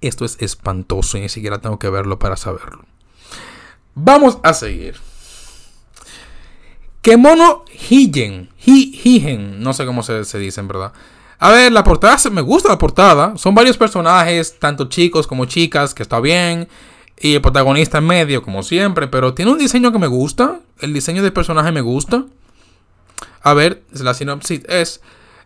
Esto 0.00 0.24
es 0.24 0.36
espantoso 0.40 1.18
y 1.18 1.22
ni 1.22 1.28
siquiera 1.28 1.58
tengo 1.60 1.78
que 1.78 1.90
verlo 1.90 2.18
para 2.18 2.36
saberlo. 2.36 2.84
Vamos 3.94 4.38
a 4.42 4.54
seguir. 4.54 4.96
Kemono 7.02 7.64
Higen. 7.88 8.50
No 9.58 9.72
sé 9.72 9.86
cómo 9.86 10.02
se, 10.02 10.38
dice 10.38 10.60
en 10.60 10.68
verdad. 10.68 10.92
A 11.38 11.50
ver, 11.50 11.72
la 11.72 11.84
portada, 11.84 12.16
me 12.30 12.40
gusta 12.40 12.68
la 12.68 12.78
portada. 12.78 13.36
Son 13.36 13.54
varios 13.54 13.76
personajes, 13.76 14.58
tanto 14.58 14.88
chicos 14.88 15.26
como 15.26 15.44
chicas, 15.44 15.94
que 15.94 16.02
está 16.02 16.20
bien. 16.20 16.68
Y 17.20 17.34
el 17.34 17.40
protagonista 17.40 17.98
en 17.98 18.06
medio, 18.06 18.42
como 18.42 18.62
siempre. 18.62 19.08
Pero 19.08 19.34
tiene 19.34 19.52
un 19.52 19.58
diseño 19.58 19.92
que 19.92 19.98
me 19.98 20.06
gusta. 20.06 20.60
El 20.80 20.92
diseño 20.92 21.22
del 21.22 21.32
personaje 21.32 21.72
me 21.72 21.80
gusta. 21.80 22.24
A 23.42 23.54
ver, 23.54 23.82
la 23.92 24.14
sinopsis 24.14 24.62
es... 24.68 25.00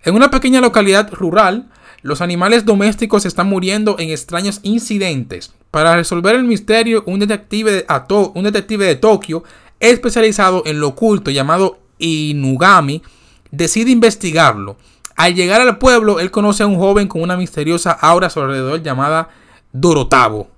En 0.05 0.15
una 0.15 0.31
pequeña 0.31 0.61
localidad 0.61 1.13
rural, 1.13 1.69
los 2.03 2.21
animales 2.21 2.65
domésticos 2.65 3.25
están 3.25 3.49
muriendo 3.49 3.97
en 3.99 4.11
extraños 4.11 4.59
incidentes. 4.65 5.53
Para 5.71 5.95
resolver 5.95 6.35
el 6.35 6.45
misterio, 6.45 7.05
un 7.07 7.21
detective 7.21 7.87
un 8.35 8.45
detective 8.45 8.85
de 8.85 8.97
Tokio 8.97 9.45
especializado 9.79 10.65
en 10.67 10.81
lo 10.81 10.89
oculto 10.89 11.31
llamado 11.31 11.79
Inugami, 11.99 13.03
decide 13.53 13.93
investigarlo. 13.93 14.77
Al 15.15 15.37
llegar 15.37 15.61
al 15.61 15.79
pueblo, 15.79 16.19
él 16.19 16.33
conoce 16.33 16.65
a 16.65 16.67
un 16.67 16.77
joven 16.77 17.07
con 17.07 17.23
una 17.23 17.37
misteriosa 17.37 17.93
aura 17.93 18.27
a 18.27 18.31
su 18.31 18.41
alrededor 18.41 18.83
llamada 18.83 19.29
Dorotavo. 19.73 20.51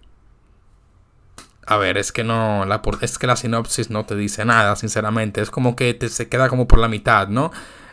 A 1.66 1.76
ver, 1.76 1.98
es 1.98 2.12
que 2.12 2.24
no, 2.24 2.64
la, 2.64 2.80
es 3.02 3.18
que 3.18 3.26
la 3.26 3.36
sinopsis 3.36 3.90
no 3.90 4.06
te 4.06 4.16
dice 4.16 4.46
nada, 4.46 4.76
sinceramente. 4.76 5.42
Es 5.42 5.50
como 5.50 5.76
que 5.76 5.92
te, 5.92 6.08
se 6.08 6.28
queda 6.28 6.48
como 6.48 6.66
por 6.66 6.78
la 6.78 6.88
mitad, 6.88 7.28
¿no? 7.28 7.50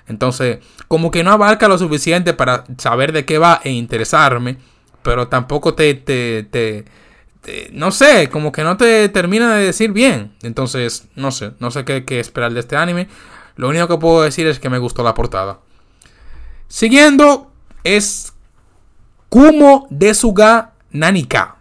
Entonces, 0.07 0.59
como 0.87 1.11
que 1.11 1.23
no 1.23 1.31
abarca 1.31 1.67
lo 1.67 1.77
suficiente 1.77 2.33
para 2.33 2.63
saber 2.77 3.11
de 3.11 3.25
qué 3.25 3.37
va 3.37 3.59
e 3.63 3.71
interesarme, 3.71 4.57
pero 5.03 5.27
tampoco 5.27 5.73
te, 5.73 5.93
te, 5.93 6.43
te 6.43 6.85
este, 7.41 7.69
no 7.73 7.89
sé, 7.91 8.29
como 8.29 8.51
que 8.51 8.63
no 8.63 8.77
te 8.77 9.09
termina 9.09 9.55
de 9.55 9.65
decir 9.65 9.91
bien. 9.91 10.33
Entonces, 10.43 11.07
no 11.15 11.31
sé, 11.31 11.53
no 11.59 11.71
sé 11.71 11.85
qué, 11.85 12.19
esperar 12.19 12.53
de 12.53 12.59
este 12.59 12.75
anime. 12.75 13.07
Lo 13.55 13.69
único 13.69 13.87
que 13.87 13.97
puedo 13.97 14.23
decir 14.23 14.47
es 14.47 14.59
que 14.59 14.69
me 14.69 14.77
gustó 14.79 15.03
la 15.03 15.13
portada. 15.13 15.59
Siguiendo 16.67 17.51
es 17.83 18.33
Kumo 19.29 19.87
Desuga 19.89 20.73
Nanika. 20.91 21.57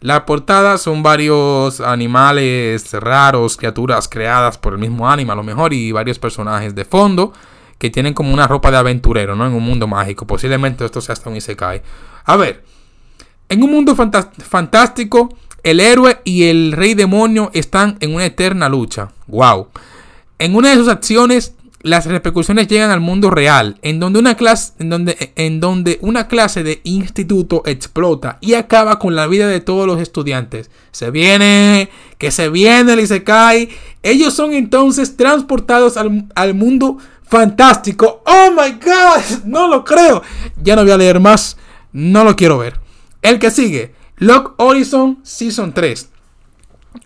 La 0.00 0.24
portada 0.24 0.78
son 0.78 1.02
varios 1.02 1.80
animales 1.80 2.92
raros, 2.92 3.56
criaturas 3.56 4.08
creadas 4.08 4.56
por 4.56 4.72
el 4.72 4.78
mismo 4.78 5.08
anime 5.10 5.32
a 5.32 5.36
lo 5.36 5.42
mejor 5.42 5.74
y 5.74 5.92
varios 5.92 6.18
personajes 6.18 6.74
de 6.74 6.86
fondo 6.86 7.32
que 7.76 7.90
tienen 7.90 8.14
como 8.14 8.32
una 8.32 8.46
ropa 8.46 8.70
de 8.70 8.78
aventurero, 8.78 9.36
¿no? 9.36 9.46
En 9.46 9.52
un 9.52 9.62
mundo 9.62 9.86
mágico. 9.86 10.26
Posiblemente 10.26 10.84
esto 10.84 11.00
sea 11.00 11.12
hasta 11.12 11.28
un 11.28 11.36
Isekai. 11.36 11.82
A 12.24 12.36
ver, 12.36 12.64
en 13.48 13.62
un 13.62 13.70
mundo 13.70 13.94
fantástico, 13.94 15.28
El 15.62 15.80
héroe 15.80 16.20
y 16.24 16.44
el 16.44 16.72
rey 16.72 16.94
demonio 16.94 17.50
están 17.52 17.98
en 18.00 18.14
una 18.14 18.24
eterna 18.24 18.68
lucha. 18.68 19.12
Wow. 19.26 19.68
En 20.40 20.56
una 20.56 20.70
de 20.70 20.76
sus 20.76 20.88
acciones, 20.88 21.52
las 21.82 22.06
repercusiones 22.06 22.66
llegan 22.66 22.90
al 22.90 23.00
mundo 23.00 23.30
real, 23.30 23.78
en 23.82 24.00
donde 24.00 24.18
una 24.18 24.38
clase, 24.38 24.72
en 24.78 24.88
donde, 24.88 25.32
en 25.36 25.60
donde 25.60 25.98
una 26.00 26.28
clase 26.28 26.62
de 26.62 26.80
instituto 26.82 27.62
explota 27.66 28.38
y 28.40 28.54
acaba 28.54 28.98
con 28.98 29.14
la 29.14 29.26
vida 29.26 29.46
de 29.48 29.60
todos 29.60 29.86
los 29.86 30.00
estudiantes. 30.00 30.70
Se 30.92 31.10
viene, 31.10 31.90
que 32.16 32.30
se 32.30 32.48
viene 32.48 33.06
se 33.06 33.22
cae. 33.22 33.68
Ellos 34.02 34.32
son 34.32 34.54
entonces 34.54 35.18
transportados 35.18 35.98
al, 35.98 36.24
al 36.34 36.54
mundo 36.54 36.96
fantástico. 37.22 38.22
Oh 38.24 38.50
my 38.50 38.78
god, 38.82 39.44
no 39.44 39.68
lo 39.68 39.84
creo. 39.84 40.22
Ya 40.62 40.74
no 40.74 40.84
voy 40.84 40.92
a 40.92 40.96
leer 40.96 41.20
más, 41.20 41.58
no 41.92 42.24
lo 42.24 42.34
quiero 42.34 42.56
ver. 42.56 42.80
El 43.20 43.38
que 43.38 43.50
sigue, 43.50 43.94
Lock 44.16 44.54
Horizon 44.56 45.18
Season 45.22 45.74
3. 45.74 46.09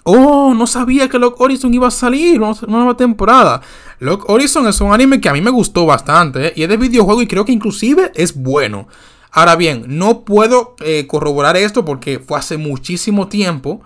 Oh, 0.02 0.54
no 0.54 0.66
sabía 0.66 1.08
que 1.08 1.18
Lock 1.18 1.40
Horizon 1.40 1.72
iba 1.74 1.88
a 1.88 1.90
salir 1.90 2.40
una 2.40 2.54
nueva 2.66 2.96
temporada. 2.96 3.60
Lock 4.00 4.28
Horizon 4.28 4.66
es 4.66 4.80
un 4.80 4.92
anime 4.92 5.20
que 5.20 5.28
a 5.28 5.32
mí 5.32 5.40
me 5.40 5.50
gustó 5.50 5.86
bastante 5.86 6.48
¿eh? 6.48 6.52
y 6.56 6.62
es 6.62 6.68
de 6.68 6.76
videojuego 6.76 7.22
y 7.22 7.26
creo 7.26 7.44
que 7.44 7.52
inclusive 7.52 8.12
es 8.14 8.34
bueno. 8.34 8.88
Ahora 9.30 9.56
bien, 9.56 9.84
no 9.88 10.24
puedo 10.24 10.76
eh, 10.80 11.06
corroborar 11.06 11.56
esto 11.56 11.84
porque 11.84 12.18
fue 12.18 12.38
hace 12.38 12.56
muchísimo 12.56 13.28
tiempo. 13.28 13.82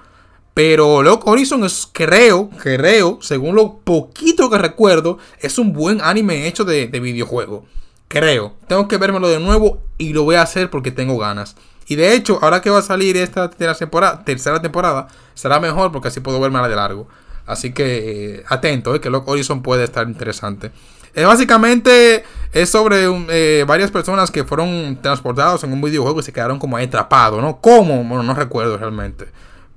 Pero 0.54 1.04
Lock 1.04 1.26
Horizon 1.26 1.62
es, 1.62 1.88
creo, 1.90 2.50
creo, 2.50 3.18
según 3.22 3.54
lo 3.54 3.78
poquito 3.78 4.50
que 4.50 4.58
recuerdo, 4.58 5.18
es 5.40 5.56
un 5.56 5.72
buen 5.72 6.00
anime 6.00 6.48
hecho 6.48 6.64
de, 6.64 6.88
de 6.88 6.98
videojuego. 6.98 7.64
Creo. 8.08 8.54
Tengo 8.66 8.88
que 8.88 8.96
vérmelo 8.96 9.28
de 9.28 9.38
nuevo 9.38 9.78
y 9.98 10.12
lo 10.12 10.24
voy 10.24 10.34
a 10.34 10.42
hacer 10.42 10.68
porque 10.68 10.90
tengo 10.90 11.16
ganas. 11.16 11.54
Y 11.88 11.96
de 11.96 12.14
hecho, 12.14 12.38
ahora 12.42 12.60
que 12.60 12.68
va 12.68 12.78
a 12.78 12.82
salir 12.82 13.16
esta 13.16 13.48
temporada, 13.48 14.22
tercera 14.22 14.60
temporada, 14.60 15.08
será 15.34 15.58
mejor 15.58 15.90
porque 15.90 16.08
así 16.08 16.20
puedo 16.20 16.38
verme 16.38 16.60
la 16.60 16.68
de 16.68 16.76
largo. 16.76 17.08
Así 17.46 17.72
que 17.72 18.36
eh, 18.36 18.44
atento, 18.46 18.94
eh, 18.94 19.00
que 19.00 19.08
Lock 19.08 19.26
Horizon 19.26 19.62
puede 19.62 19.84
estar 19.84 20.06
interesante. 20.06 20.70
Eh, 21.14 21.24
básicamente 21.24 22.24
es 22.52 22.68
sobre 22.68 23.06
eh, 23.30 23.64
varias 23.66 23.90
personas 23.90 24.30
que 24.30 24.44
fueron 24.44 24.98
transportados 25.00 25.64
en 25.64 25.72
un 25.72 25.80
videojuego 25.80 26.20
y 26.20 26.22
se 26.22 26.32
quedaron 26.32 26.58
como 26.58 26.76
atrapados, 26.76 27.40
¿no? 27.40 27.58
¿Cómo? 27.58 28.04
Bueno, 28.04 28.22
no 28.22 28.34
recuerdo 28.34 28.76
realmente. 28.76 29.26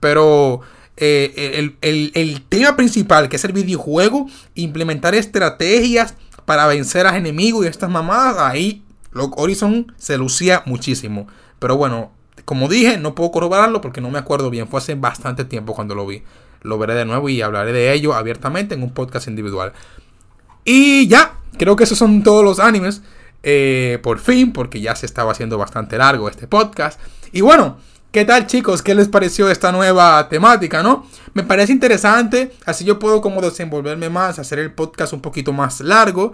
Pero 0.02 0.60
el, 0.98 1.78
el 1.82 2.42
tema 2.50 2.76
principal, 2.76 3.30
que 3.30 3.38
es 3.38 3.46
el 3.46 3.54
videojuego, 3.54 4.28
implementar 4.54 5.16
estrategias 5.16 6.14
para 6.44 6.68
vencer 6.68 7.08
a 7.08 7.16
enemigos 7.16 7.64
y 7.64 7.70
estas 7.70 7.90
mamadas, 7.90 8.38
ahí 8.38 8.84
Lock 9.14 9.40
Horizon 9.40 9.94
se 9.98 10.18
lucía 10.18 10.62
muchísimo. 10.66 11.28
Pero 11.62 11.78
bueno, 11.78 12.10
como 12.44 12.68
dije, 12.68 12.98
no 12.98 13.14
puedo 13.14 13.30
corroborarlo 13.30 13.82
porque 13.82 14.02
no 14.02 14.10
me 14.10 14.18
acuerdo 14.18 14.50
bien. 14.50 14.68
Fue 14.68 14.80
hace 14.80 14.96
bastante 14.96 15.46
tiempo 15.46 15.76
cuando 15.76 15.94
lo 15.94 16.08
vi. 16.08 16.24
Lo 16.64 16.80
veré 16.80 16.96
de 16.96 17.06
nuevo 17.06 17.30
y 17.30 17.40
hablaré 17.44 17.72
de 17.72 17.94
ello 17.94 18.16
abiertamente 18.16 18.74
en 18.74 18.82
un 18.82 18.96
podcast 18.96 19.28
individual. 19.28 19.74
Y 20.66 21.08
ya, 21.08 21.36
creo 21.60 21.76
que 21.76 21.84
esos 21.84 22.00
son 22.00 22.24
todos 22.24 22.44
los 22.44 22.60
animes. 22.60 23.04
Eh, 23.44 24.00
por 24.02 24.18
fin, 24.18 24.54
porque 24.54 24.82
ya 24.82 24.96
se 24.96 25.06
estaba 25.06 25.34
haciendo 25.34 25.60
bastante 25.60 26.00
largo 26.00 26.30
este 26.30 26.48
podcast. 26.48 27.00
Y 27.32 27.42
bueno, 27.42 27.78
¿qué 28.12 28.26
tal 28.26 28.48
chicos? 28.48 28.82
¿Qué 28.82 28.96
les 28.96 29.08
pareció 29.08 29.48
esta 29.48 29.72
nueva 29.72 30.30
temática, 30.30 30.82
no? 30.82 31.06
Me 31.36 31.44
parece 31.44 31.74
interesante, 31.74 32.54
así 32.66 32.86
yo 32.86 32.98
puedo 32.98 33.22
como 33.22 33.40
desenvolverme 33.40 34.10
más, 34.10 34.40
hacer 34.40 34.58
el 34.58 34.74
podcast 34.74 35.14
un 35.14 35.22
poquito 35.22 35.54
más 35.54 35.80
largo 35.82 36.34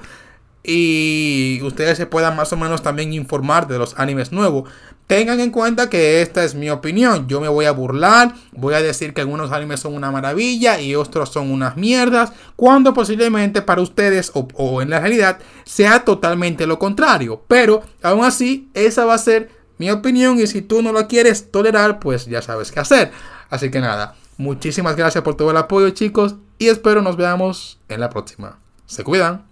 y 0.70 1.62
ustedes 1.64 1.98
se 1.98 2.06
puedan 2.06 2.36
más 2.36 2.52
o 2.52 2.58
menos 2.58 2.84
también 2.84 3.14
informar 3.14 3.70
de 3.70 3.80
los 3.80 3.98
animes 3.98 4.34
nuevos. 4.34 4.70
Tengan 5.08 5.40
en 5.40 5.52
cuenta 5.52 5.90
que 5.90 6.22
esta 6.22 6.44
es 6.44 6.56
mi 6.56 6.70
opinión. 6.70 7.30
Yo 7.30 7.40
me 7.40 7.48
voy 7.48 7.64
a 7.64 7.72
burlar, 7.72 8.36
voy 8.52 8.74
a 8.74 8.82
decir 8.82 9.14
que 9.14 9.22
algunos 9.22 9.54
animes 9.54 9.80
son 9.80 9.96
una 9.96 10.12
maravilla 10.12 10.82
y 10.82 10.94
otros 10.94 11.30
son 11.30 11.52
unas 11.52 11.78
mierdas, 11.78 12.34
cuando 12.58 12.94
posiblemente 12.94 13.62
para 13.62 13.82
ustedes 13.82 14.34
o, 14.34 14.82
en 14.82 14.90
la 14.90 15.00
realidad 15.00 15.40
sea 15.64 16.04
totalmente 16.04 16.68
lo 16.68 16.78
contrario. 16.78 17.42
Pero 17.48 17.84
aún 18.04 18.26
así, 18.26 18.70
esa 18.74 19.06
va 19.06 19.14
a 19.14 19.20
ser 19.20 19.50
mi 19.78 19.90
opinión 19.90 20.38
y 20.38 20.48
si 20.48 20.62
tú 20.62 20.82
no 20.82 20.92
la 20.92 21.08
quieres 21.08 21.50
tolerar, 21.50 22.00
pues 22.00 22.26
ya 22.26 22.42
sabes 22.42 22.74
qué 22.74 22.82
hacer. 22.82 23.12
Así 23.50 23.72
que 23.72 23.80
nada, 23.80 24.16
muchísimas 24.36 24.98
gracias 24.98 25.24
por 25.24 25.38
todo 25.38 25.52
el 25.52 25.58
apoyo 25.58 25.92
chicos 25.92 26.36
y 26.60 26.68
espero 26.68 27.02
nos 27.02 27.16
veamos 27.16 27.80
en 27.88 28.02
la 28.02 28.10
próxima. 28.10 28.60
Se 28.86 29.06
cuidan. 29.06 29.47